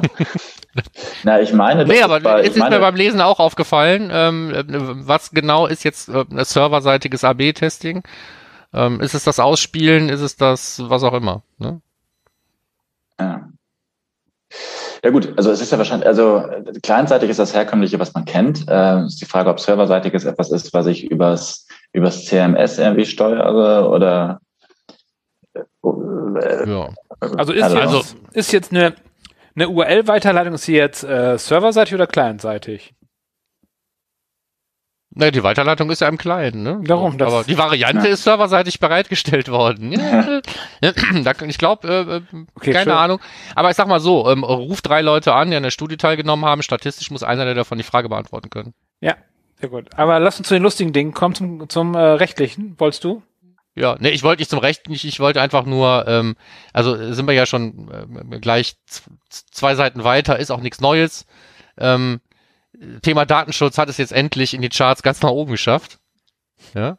[1.24, 3.20] Na, ich meine, das nee, ist aber bei- jetzt ich ist meine, mir beim Lesen
[3.20, 8.02] auch aufgefallen, ähm, äh, was genau ist jetzt äh, serverseitiges AB-Testing?
[8.74, 10.08] Ähm, ist es das Ausspielen?
[10.10, 11.42] Ist es das, was auch immer?
[11.58, 11.80] Ne?
[13.18, 13.48] Ja.
[15.04, 18.24] Ja gut, also es ist ja wahrscheinlich, also äh, clientseitig ist das herkömmliche, was man
[18.24, 18.68] kennt.
[18.68, 23.88] Äh, ist die Frage, ob serverseitiges etwas ist, was ich übers, übers CMS irgendwie steuere
[23.90, 24.40] oder
[25.54, 26.88] äh, Ja.
[27.20, 28.02] Also ist Also- jetzt, Also-
[28.32, 28.94] ist jetzt eine,
[29.54, 32.94] eine URL-Weiterleitung, ist sie jetzt äh, serverseitig oder clientseitig?
[35.18, 36.78] Naja, die Weiterleitung ist ja im Client, ne?
[36.84, 38.12] Darum, das- Aber die Variante Ja.
[38.12, 39.92] ist serverseitig bereitgestellt worden.
[39.92, 40.40] Ja.
[41.48, 42.92] Ich glaube, äh, äh, Okay, keine schön.
[42.92, 43.20] Ahnung.
[43.54, 46.44] Aber ich sag mal so, ähm, ruf drei Leute an, die an der Studie teilgenommen
[46.44, 46.62] haben.
[46.62, 48.74] Statistisch muss einer der davon die Frage beantworten können.
[49.00, 49.16] Ja,
[49.58, 49.88] sehr gut.
[49.96, 52.74] Aber lass uns zu den lustigen Dingen kommen, zum, zum äh, rechtlichen.
[52.78, 53.22] Wolltest du?
[53.74, 56.36] Ja, ne, ich wollte nicht zum Recht nicht, ich wollte einfach nur, ähm,
[56.74, 58.76] also sind wir ja schon ähm, gleich
[59.30, 61.26] zwei Seiten weiter, ist auch nichts Neues.
[61.78, 62.20] Ähm,
[63.02, 65.98] Thema Datenschutz hat es jetzt endlich in die Charts ganz nach oben geschafft.
[66.74, 66.98] Ja.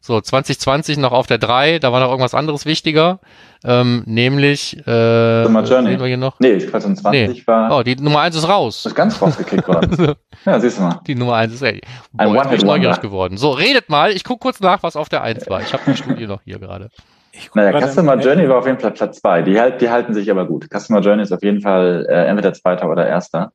[0.00, 3.18] So, 2020 noch auf der 3, da war noch irgendwas anderes wichtiger,
[3.64, 5.90] ähm, nämlich, äh, Customer Journey.
[5.90, 6.38] sehen wir hier noch?
[6.38, 8.86] nee, 2020 war Oh, die Nummer 1 ist raus.
[8.86, 10.14] ist ganz rausgekickt worden.
[10.46, 11.00] ja, siehst du mal.
[11.06, 11.64] Die Nummer 1 ist.
[11.64, 11.80] Ein
[12.12, 13.36] Boah, jetzt bin ich neugierig geworden.
[13.36, 15.62] So, redet mal, ich guck kurz nach, was auf der 1 war.
[15.62, 16.90] Ich habe die Studie noch hier gerade.
[17.32, 19.42] Ich guck Naja, Customer Journey war auf jeden Fall Platz zwei.
[19.42, 20.66] Die, halt, die halten sich aber gut.
[20.72, 23.50] Customer Journey ist auf jeden Fall äh, entweder Zweiter oder Erster.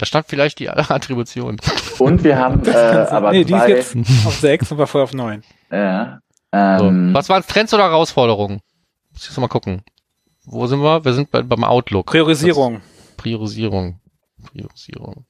[0.00, 1.58] Da stand vielleicht die Attribution.
[1.98, 2.70] Und wir haben äh,
[3.10, 3.96] aber nee, die ist jetzt
[4.26, 5.42] auf 6 und war vorher auf 9.
[5.70, 6.18] ja,
[6.54, 6.86] So.
[6.86, 8.60] ähm, Was waren Trends oder Herausforderungen?
[9.12, 9.82] Muss ich jetzt mal gucken.
[10.46, 11.04] Wo sind wir?
[11.04, 12.06] Wir sind bei, beim Outlook.
[12.06, 12.80] Priorisierung.
[13.18, 14.00] Priorisierung.
[14.50, 15.26] Priorisierung.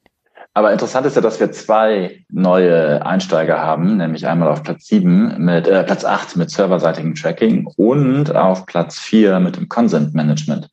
[0.53, 5.35] Aber interessant ist ja, dass wir zwei neue Einsteiger haben, nämlich einmal auf Platz sieben
[5.43, 10.69] mit äh, Platz acht mit serverseitigem Tracking und auf Platz vier mit dem Consent Management.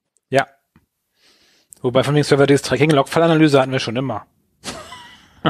[1.83, 4.27] Wobei von dem Server dieses Tracking Logfallanalyse hatten wir schon immer.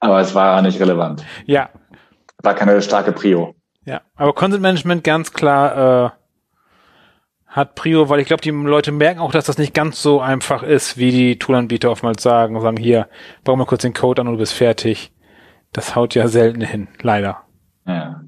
[0.00, 1.24] Aber es war nicht relevant.
[1.46, 1.70] Ja,
[2.42, 3.54] War keine starke Prio.
[3.84, 4.02] ja.
[4.16, 6.10] Aber Content Management ganz klar äh,
[7.46, 10.62] hat Prio, weil ich glaube, die Leute merken auch, dass das nicht ganz so einfach
[10.62, 12.60] ist, wie die Toolanbieter oftmals sagen.
[12.60, 13.08] Sagen hier,
[13.44, 15.12] bau mal kurz den Code an und du bist fertig.
[15.72, 17.42] Das haut ja selten hin, leider.
[17.86, 18.20] Ja.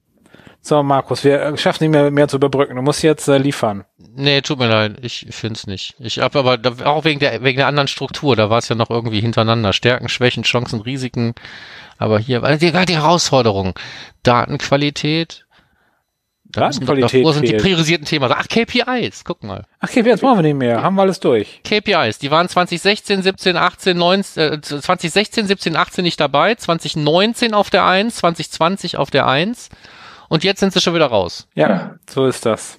[0.68, 2.76] So, Markus, wir äh, schaffen nicht mehr, mehr zu überbrücken.
[2.76, 3.86] Du musst jetzt äh, liefern.
[3.96, 4.98] Nee, tut mir leid.
[5.00, 5.94] Ich find's nicht.
[5.98, 8.36] Ich hab aber da, auch wegen der, wegen der anderen Struktur.
[8.36, 9.72] Da war es ja noch irgendwie hintereinander.
[9.72, 11.34] Stärken, Schwächen, Chancen, Risiken.
[11.96, 13.78] Aber hier war die, die Herausforderung.
[14.22, 15.46] Datenqualität.
[16.44, 18.30] Da Datenqualität Wo sind die priorisierten Themen?
[18.30, 19.24] Ach, KPIs.
[19.24, 19.64] Guck mal.
[19.80, 20.82] Ach, jetzt brauchen wir nicht mehr.
[20.82, 21.62] Haben wir alles durch.
[21.64, 27.70] KPIs, die waren 2016, 17, 18, 19, äh, 2016, 17, 18 nicht dabei, 2019 auf
[27.70, 29.70] der 1, 2020 auf der 1
[30.28, 31.48] und jetzt sind sie schon wieder raus.
[31.54, 32.78] Ja, so ist das.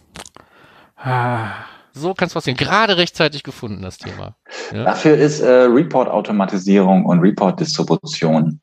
[0.97, 1.51] Ah,
[1.93, 2.57] So kann's passieren.
[2.57, 4.35] Gerade rechtzeitig gefunden, das Thema.
[4.73, 4.83] Ja?
[4.83, 8.59] Dafür ist äh, Report-Automatisierung und Report-Distribution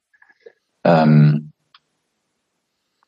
[0.85, 1.53] ähm,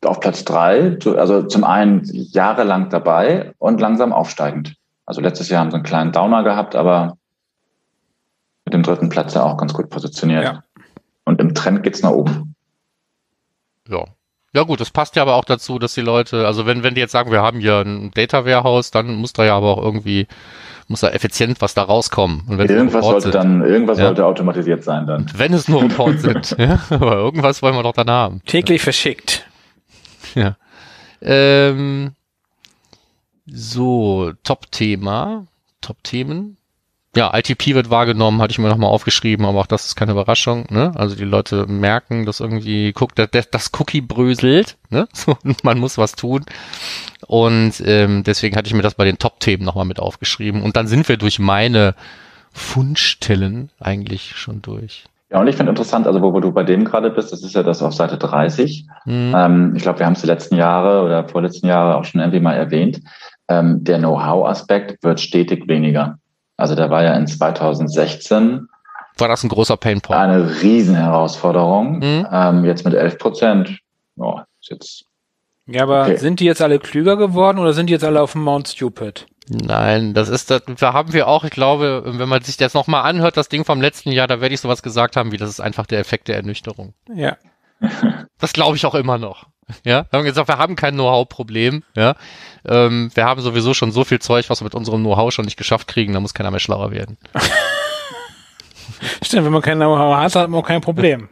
[0.04, 0.96] auf Platz drei.
[1.16, 4.74] Also zum einen jahrelang dabei und langsam aufsteigend.
[5.06, 7.16] Also letztes Jahr haben sie einen kleinen Downer gehabt, aber
[8.64, 10.44] mit dem dritten Platz ja auch ganz gut positioniert.
[10.44, 10.64] Ja.
[11.24, 12.54] Und im Trend geht's nach oben.
[13.88, 14.04] ja.
[14.55, 17.01] Ja gut, das passt ja aber auch dazu, dass die Leute, also wenn, wenn die
[17.01, 20.26] jetzt sagen, wir haben hier ein Data Warehouse, dann muss da ja aber auch irgendwie,
[20.88, 22.42] muss da effizient was da rauskommen.
[22.49, 24.07] Und Irgendwas sollte sind, dann, irgendwas Ja.
[24.07, 25.30] sollte automatisiert sein dann.
[25.34, 28.40] wenn es nur Reports sind, ja, aber irgendwas wollen wir doch dann haben.
[28.46, 29.46] täglich verschickt.
[30.34, 30.57] Ja.
[31.20, 32.12] Ähm,
[33.46, 35.46] so, Top-Thema,
[35.80, 36.57] Top-Themen.
[37.18, 40.66] Ja, ITP wird wahrgenommen, hatte ich mir nochmal aufgeschrieben, aber auch das ist keine Überraschung.
[40.70, 40.92] Ne?
[40.94, 44.76] Also die Leute merken, dass irgendwie guckt, dass das Cookie bröselt.
[44.88, 45.08] Ne?
[45.14, 46.44] So, und man muss was tun.
[47.26, 50.62] Und ähm, deswegen hatte ich mir das bei den Top-Themen nochmal mit aufgeschrieben.
[50.62, 51.96] Und dann sind wir durch meine
[52.52, 55.06] Fundstellen eigentlich schon durch.
[55.32, 57.56] Ja, und ich finde interessant, also wo, wo du bei dem gerade bist, das ist
[57.56, 58.86] ja das auf Seite 30.
[59.02, 59.32] Hm.
[59.34, 62.38] Ähm, ich glaube, wir haben es die letzten Jahre oder vorletzten Jahre auch schon irgendwie
[62.38, 63.00] mal erwähnt.
[63.48, 66.18] Ähm, der Know-how-Aspekt wird stetig weniger.
[66.59, 68.68] Also der war ja in 2016
[69.16, 70.20] War das ein großer Painpoint?
[70.20, 71.98] eine Riesenherausforderung.
[72.00, 72.26] Mhm.
[72.30, 73.78] Ähm, jetzt mit 11 Prozent.
[74.16, 75.04] Ja, ist jetzt
[75.66, 76.16] Ja, aber Okay.
[76.16, 79.26] sind die jetzt alle klüger geworden oder sind die jetzt alle auf dem Mount Stupid?
[79.50, 83.04] Nein, das ist das, da haben wir auch, ich glaube, wenn man sich das nochmal
[83.09, 85.61] anhört, das Ding vom letzten Jahr, da werde ich sowas gesagt haben, wie das ist
[85.61, 86.92] einfach der Effekt der Ernüchterung.
[87.14, 87.36] Ja.
[88.38, 89.46] Das glaube ich auch immer noch.
[89.84, 91.82] Ja, wir haben gesagt, wir haben kein Know-how-Problem.
[91.94, 92.14] Ja,
[92.64, 95.56] ähm, wir haben sowieso schon so viel Zeug, was wir mit unserem Know-how schon nicht
[95.56, 96.12] geschafft kriegen.
[96.12, 97.18] Da muss keiner mehr schlauer werden.
[99.22, 101.28] Stimmt, wenn man kein Know-how hat, hat man auch kein Problem.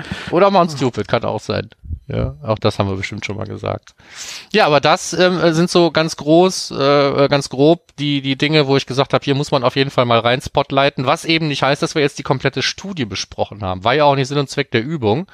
[0.30, 1.70] Oder Mount Stupid, kann auch sein.
[2.08, 3.94] Ja, auch das haben wir bestimmt schon mal gesagt.
[4.52, 8.76] Ja, aber das ähm, sind so ganz groß, äh, ganz grob die die Dinge, wo
[8.76, 11.62] ich gesagt habe, hier muss man auf jeden Fall mal rein spotlighten, was eben nicht
[11.62, 13.84] heißt, dass wir jetzt die komplette Studie besprochen haben.
[13.84, 15.26] War ja auch nicht Sinn und Zweck der Übung.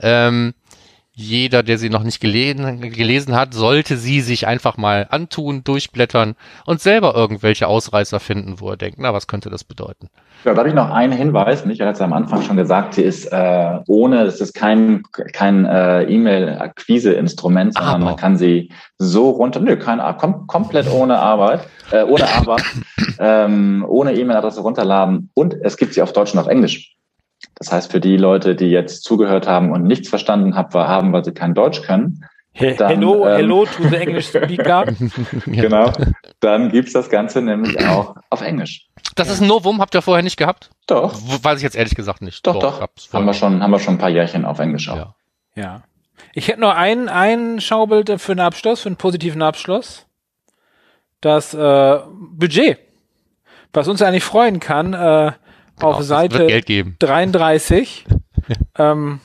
[0.00, 0.54] Ähm,
[1.18, 6.36] jeder, der sie noch nicht gelesen, gelesen hat, sollte sie sich einfach mal antun, durchblättern
[6.66, 10.10] und selber irgendwelche Ausreißer finden, wo er denkt, na, was könnte das bedeuten?
[10.44, 11.64] Ja, da habe ich noch einen Hinweis.
[11.64, 15.64] Michael hat es am Anfang schon gesagt, sie ist äh, ohne, es ist kein, kein
[15.64, 18.04] äh, E-Mail-Akquise-Instrument, sondern Aber.
[18.04, 22.56] man kann sie so runter, nö, kein, kom komplett ohne Arbeit, äh, ohne Aber,
[23.18, 26.94] ähm, ohne E-Mail-Adresse runterladen und es gibt sie auf Deutsch und auf Englisch.
[27.56, 31.32] Das heißt, für die Leute, die jetzt zugehört haben und nichts verstanden haben, weil sie
[31.32, 32.24] kein Deutsch können,
[32.58, 34.86] dann, hello, ähm, hello to the English speaker.
[35.46, 35.92] genau.
[36.40, 38.88] Dann gibt's das Ganze nämlich auch auf Englisch.
[39.14, 40.70] Das ist ein Novum, habt ihr vorher nicht gehabt?
[40.86, 41.14] Doch.
[41.42, 42.46] Weiß ich jetzt ehrlich gesagt nicht.
[42.46, 42.80] Doch, doch.
[42.80, 43.12] doch.
[43.12, 44.96] Haben wir schon, haben wir schon ein paar Jährchen auf Englisch auch.
[44.96, 45.14] Ja.
[45.54, 45.82] ja.
[46.32, 50.06] Ich hätte nur ein, ein Schaubild für einen Abschluss, für einen positiven Abschluss.
[51.20, 52.78] Das äh, Budget,
[53.72, 55.32] was uns eigentlich freuen kann, äh,
[55.78, 56.46] Genau, auf Seite
[56.98, 58.04] 33.
[58.78, 59.20] ähm,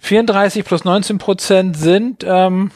[0.00, 2.70] 34 plus 19 Prozent sind ähm,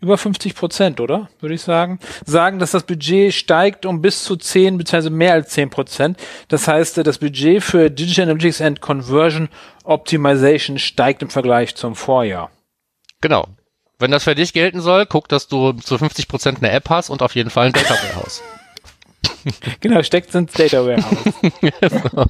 [0.00, 1.30] über 50 Prozent, oder?
[1.40, 1.98] Würde ich sagen.
[2.26, 5.08] Sagen, dass das Budget steigt um bis zu 10 bzw.
[5.08, 6.18] mehr als 10 Prozent.
[6.48, 9.48] Das heißt, das Budget für Digital Analytics and Conversion
[9.84, 12.50] Optimization steigt im Vergleich zum Vorjahr.
[13.22, 13.46] Genau.
[13.98, 17.08] Wenn das für dich gelten soll, guck, dass du zu 50 Prozent eine App hast
[17.08, 18.42] und auf jeden Fall ein Data Warehouse.
[19.80, 21.34] genau, steckt ins Data Warehouse.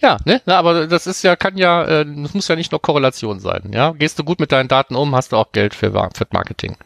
[0.00, 2.82] ja, ne, Na, aber das ist ja, kann ja, äh, das muss ja nicht nur
[2.82, 3.92] Korrelation sein, ja.
[3.92, 6.76] Gehst du gut mit deinen Daten um, hast du auch Geld für, für Marketing.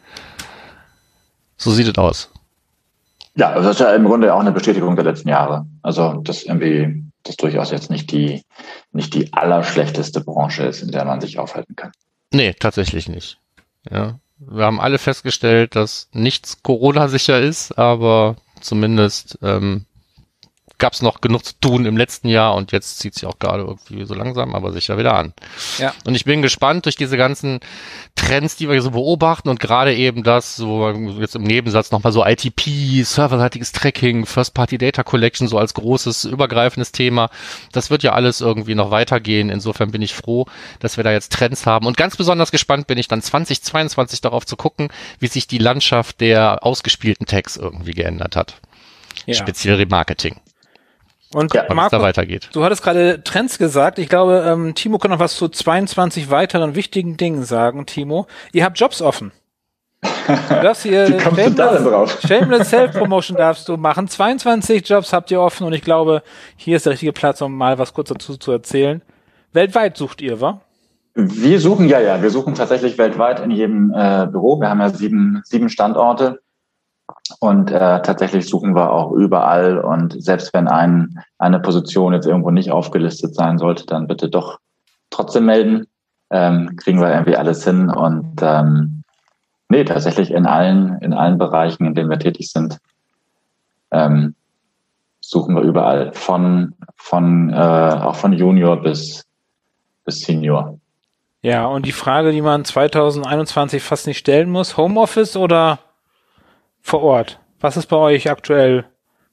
[1.57, 2.29] So sieht es aus.
[3.35, 5.65] Ja, das ist ja im Grunde auch eine Bestätigung der letzten Jahre.
[5.83, 8.43] Also, das irgendwie, das durchaus jetzt nicht die,
[8.91, 11.91] nicht die allerschlechteste Branche ist, in der man sich aufhalten kann.
[12.33, 13.37] Nee, tatsächlich nicht.
[13.89, 14.19] Ja.
[14.37, 19.85] Wir haben alle festgestellt, dass nichts Corona-sicher ist, aber zumindest ähm,
[20.81, 23.61] gab es noch genug zu tun im letzten Jahr und jetzt zieht sich auch gerade
[23.61, 25.31] irgendwie so langsam, aber sicher wieder an.
[25.77, 25.93] Ja.
[26.05, 27.59] Und ich bin gespannt durch diese ganzen
[28.15, 32.25] Trends, die wir so beobachten und gerade eben das, so jetzt im Nebensatz nochmal so
[32.25, 37.29] ITP, serverseitiges Tracking, First-Party Data Collection so als großes übergreifendes Thema.
[37.71, 39.51] Das wird ja alles irgendwie noch weitergehen.
[39.51, 40.47] Insofern bin ich froh,
[40.79, 41.85] dass wir da jetzt Trends haben.
[41.85, 46.21] Und ganz besonders gespannt bin ich dann 2022 darauf zu gucken, wie sich die Landschaft
[46.21, 48.55] der ausgespielten Tags irgendwie geändert hat.
[49.27, 49.35] Ja.
[49.35, 50.39] Speziell Remarketing.
[51.33, 52.49] Und ja, Marco, da weitergeht.
[52.53, 53.99] du hattest gerade Trends gesagt.
[53.99, 57.85] Ich glaube, ähm, Timo kann noch was zu 22 weiteren wichtigen Dingen sagen.
[57.85, 59.31] Timo, ihr habt Jobs offen.
[60.01, 64.07] Du darfst hier Shameless, Shameless Self-Promotion darfst du machen.
[64.07, 66.23] 22 Jobs habt ihr offen und ich glaube,
[66.55, 69.01] hier ist der richtige Platz, um mal was kurz dazu zu erzählen.
[69.53, 70.61] Weltweit sucht ihr, wa?
[71.13, 74.59] Wir suchen, ja, ja, wir suchen tatsächlich weltweit in jedem äh, Büro.
[74.59, 76.39] Wir haben ja sieben, sieben Standorte
[77.39, 79.79] und äh, tatsächlich suchen wir auch überall.
[79.79, 84.59] Und selbst wenn ein, eine Position jetzt irgendwo nicht aufgelistet sein sollte, dann bitte doch
[85.09, 85.87] trotzdem melden.
[86.29, 87.89] Ähm, kriegen wir irgendwie alles hin.
[87.89, 89.03] Und ähm,
[89.69, 92.77] nee, tatsächlich in allen, in allen Bereichen, in denen wir tätig sind,
[93.91, 94.35] ähm,
[95.19, 96.13] suchen wir überall.
[96.13, 99.25] Von, von äh, auch von Junior bis,
[100.05, 100.79] bis Senior.
[101.43, 105.79] Ja, und die Frage, die man 2021 fast nicht stellen muss, Homeoffice oder
[106.81, 107.39] vor Ort.
[107.59, 108.85] Was ist bei euch aktuell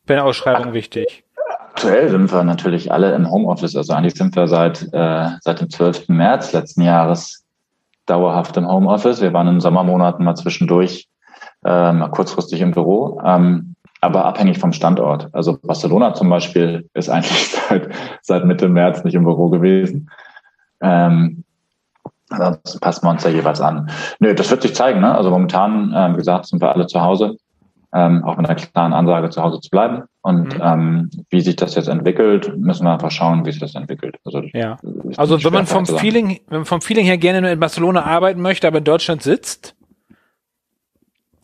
[0.07, 1.25] bei der Ausschreibung wichtig?
[1.61, 3.77] Aktuell sind wir natürlich alle im Homeoffice.
[3.77, 6.09] Also eigentlich sind wir seit, äh, seit dem 12.
[6.09, 7.45] März letzten Jahres
[8.07, 9.21] dauerhaft im Homeoffice.
[9.21, 11.09] Wir waren in Sommermonaten mal zwischendurch
[11.65, 15.29] äh, mal kurzfristig im Büro, ähm, aber abhängig vom Standort.
[15.33, 17.89] Also Barcelona zum Beispiel ist eigentlich seit,
[18.23, 20.11] seit Mitte März nicht im Büro gewesen.
[20.81, 21.45] Ähm,
[22.31, 23.91] Ansonsten passen wir uns ja jeweils an.
[24.19, 25.01] Nö, das wird sich zeigen.
[25.01, 25.15] Ne?
[25.15, 27.37] Also momentan, äh, wie gesagt, sind wir alle zu Hause,
[27.95, 30.03] ähm, auch mit einer klaren Ansage zu Hause zu bleiben.
[30.21, 30.63] Und mhm.
[30.63, 34.17] ähm, wie sich das jetzt entwickelt, müssen wir einfach schauen, wie sich das entwickelt.
[34.25, 34.77] Also, ja.
[35.17, 38.67] also wenn man vom Feeling, wenn man vom Feeling her gerne in Barcelona arbeiten möchte,
[38.67, 39.75] aber in Deutschland sitzt,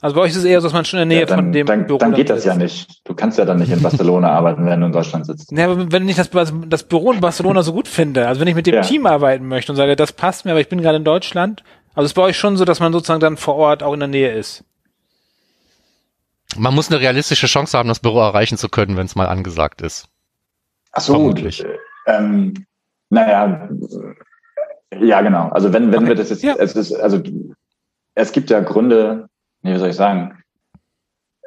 [0.05, 1.39] also bei euch ist es eher so, dass man schon in der Nähe ja, dann,
[1.39, 2.47] von dem dann, Büro Dann geht das sitzt.
[2.47, 3.01] ja nicht.
[3.09, 5.51] Du kannst ja dann nicht in Barcelona arbeiten, wenn du in Deutschland sitzt.
[5.51, 6.29] Ja, aber wenn ich das,
[6.69, 8.83] das Büro in Barcelona so gut finde, also wenn ich mit dem ja.
[8.83, 12.05] Team arbeiten möchte und sage, das passt mir, aber ich bin gerade in Deutschland, also
[12.05, 14.31] ist bei euch schon so, dass man sozusagen dann vor Ort auch in der Nähe
[14.31, 14.63] ist.
[16.55, 19.81] Man muss eine realistische Chance haben, das Büro erreichen zu können, wenn es mal angesagt
[19.81, 20.11] ist.
[20.93, 21.65] Ach so, Vermutlich.
[22.07, 22.67] Ähm,
[23.09, 23.71] naja,
[25.01, 25.49] ja, genau.
[25.49, 26.09] Also wenn, wenn okay.
[26.09, 26.57] wir das jetzt, ja.
[26.59, 27.23] es ist, also
[28.15, 29.31] es gibt ja Gründe,
[29.65, 30.39] nee, wie soll ich sagen,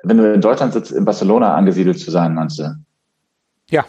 [0.03, 2.76] wenn du in Deutschland sitzt, in Barcelona angesiedelt zu sein, meinst du?
[3.70, 3.86] Ja.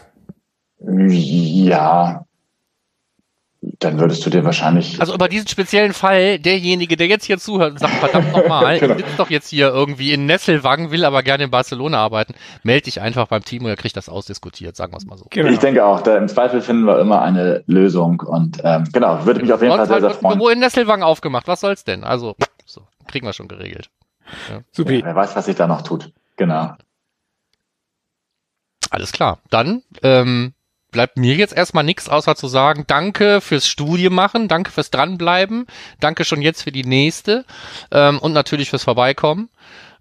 [0.81, 2.25] Ja.
[3.61, 4.99] dann würdest du dir wahrscheinlich.
[4.99, 8.95] Also über diesen speziellen Fall, derjenige, der jetzt hier zuhört und sagt, verdammt nochmal, genau.
[8.95, 13.01] sitzt doch jetzt hier irgendwie in Nesselwagen, will aber gerne in Barcelona arbeiten, melde dich
[13.01, 15.25] einfach beim Team und er kriegt das ausdiskutiert, sagen wir es mal so.
[15.29, 15.49] Genau.
[15.49, 19.41] Ich denke auch, da im Zweifel finden wir immer eine Lösung und ähm, genau, würde
[19.41, 20.39] mich auf jeden Fall sehr, sehr freuen.
[20.39, 22.03] Wo in Nesselwagen aufgemacht, was soll's denn?
[22.03, 23.89] Also, so, kriegen wir schon geregelt.
[24.49, 24.61] Ja.
[24.71, 24.93] Super.
[24.93, 26.11] Ja, wer weiß, was sich da noch tut.
[26.37, 26.75] Genau.
[28.89, 29.39] Alles klar.
[29.49, 30.53] Dann ähm,
[30.91, 35.67] bleibt mir jetzt erstmal nichts, außer zu sagen, danke fürs Studie machen, danke fürs Dranbleiben,
[35.99, 37.45] danke schon jetzt für die nächste
[37.91, 39.49] ähm, und natürlich fürs Vorbeikommen.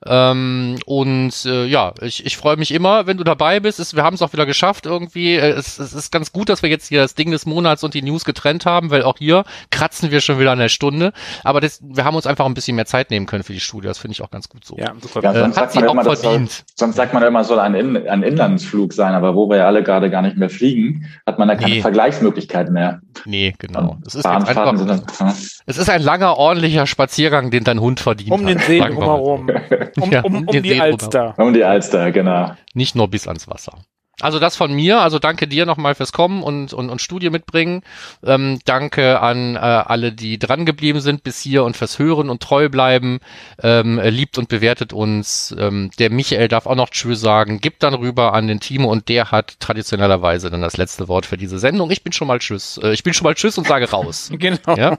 [0.07, 3.81] Ähm, und äh, ja, ich, ich freue mich immer, wenn du dabei bist.
[3.81, 5.35] Es, wir haben es auch wieder geschafft irgendwie.
[5.35, 7.95] Äh, es, es ist ganz gut, dass wir jetzt hier das Ding des Monats und
[7.95, 11.13] die News getrennt haben, weil auch hier kratzen wir schon wieder an der Stunde.
[11.43, 13.89] Aber das, wir haben uns einfach ein bisschen mehr Zeit nehmen können für die Studie.
[13.89, 14.77] Das finde ich auch ganz gut so.
[14.79, 15.23] Ja, super.
[15.23, 16.51] Ja, sonst äh, hat sie auch immer, verdient.
[16.51, 19.67] Soll, sonst sagt man immer, soll ein, In, ein Inlandsflug sein, aber wo wir ja
[19.67, 21.81] alle gerade gar nicht mehr fliegen, hat man da keine nee.
[21.81, 23.01] Vergleichsmöglichkeit mehr.
[23.25, 23.99] Nee, genau.
[24.07, 25.35] Es ist, einfach, dann, ja.
[25.67, 28.47] es ist ein langer, ordentlicher Spaziergang, den dein Hund verdient um hat.
[28.47, 29.51] Um den See drumherum.
[29.97, 31.35] Um, ja, um, um, um die Alster.
[31.39, 32.55] Um die Alster, genau.
[32.75, 33.73] Nicht nur bis ans Wasser.
[34.21, 37.83] Also das von mir, also danke dir nochmal fürs Kommen und, und, und Studie mitbringen.
[38.25, 42.43] Ähm, danke an äh, alle, die dran geblieben sind bis hier und fürs Hören und
[42.43, 43.21] treu bleiben.
[43.63, 45.55] Ähm, liebt und bewertet uns.
[45.57, 47.61] Ähm, der Michael darf auch noch Tschüss sagen.
[47.61, 51.37] Gibt dann rüber an den Timo und der hat traditionellerweise dann das letzte Wort für
[51.37, 51.93] diese Sendung.
[51.93, 52.81] Ich bin schon mal Tschüss.
[52.83, 54.31] Äh, ich bin schon mal Tschüss und sage raus.
[54.37, 54.77] genau.
[54.77, 54.97] Ja?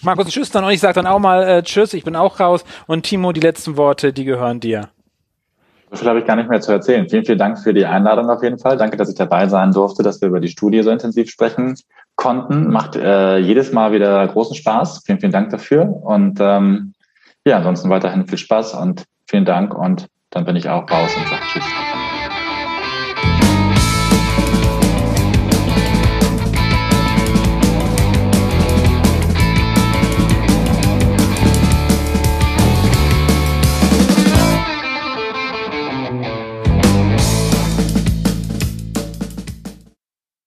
[0.00, 1.92] Markus, Tschüss dann und ich sage dann auch mal äh, Tschüss.
[1.92, 2.64] Ich bin auch raus.
[2.86, 4.88] Und Timo, die letzten Worte, die gehören dir.
[5.94, 7.08] Viel habe ich gar nicht mehr zu erzählen.
[7.08, 8.76] Vielen, vielen Dank für die Einladung auf jeden Fall.
[8.76, 11.76] Danke, dass ich dabei sein durfte, dass wir über die Studie so intensiv sprechen
[12.16, 12.70] konnten.
[12.70, 15.02] Macht äh, jedes Mal wieder großen Spaß.
[15.06, 15.82] Vielen, vielen Dank dafür.
[15.84, 16.94] Und ähm,
[17.44, 19.74] ja, ansonsten weiterhin viel Spaß und vielen Dank.
[19.74, 21.93] Und dann bin ich auch raus und sage Tschüss.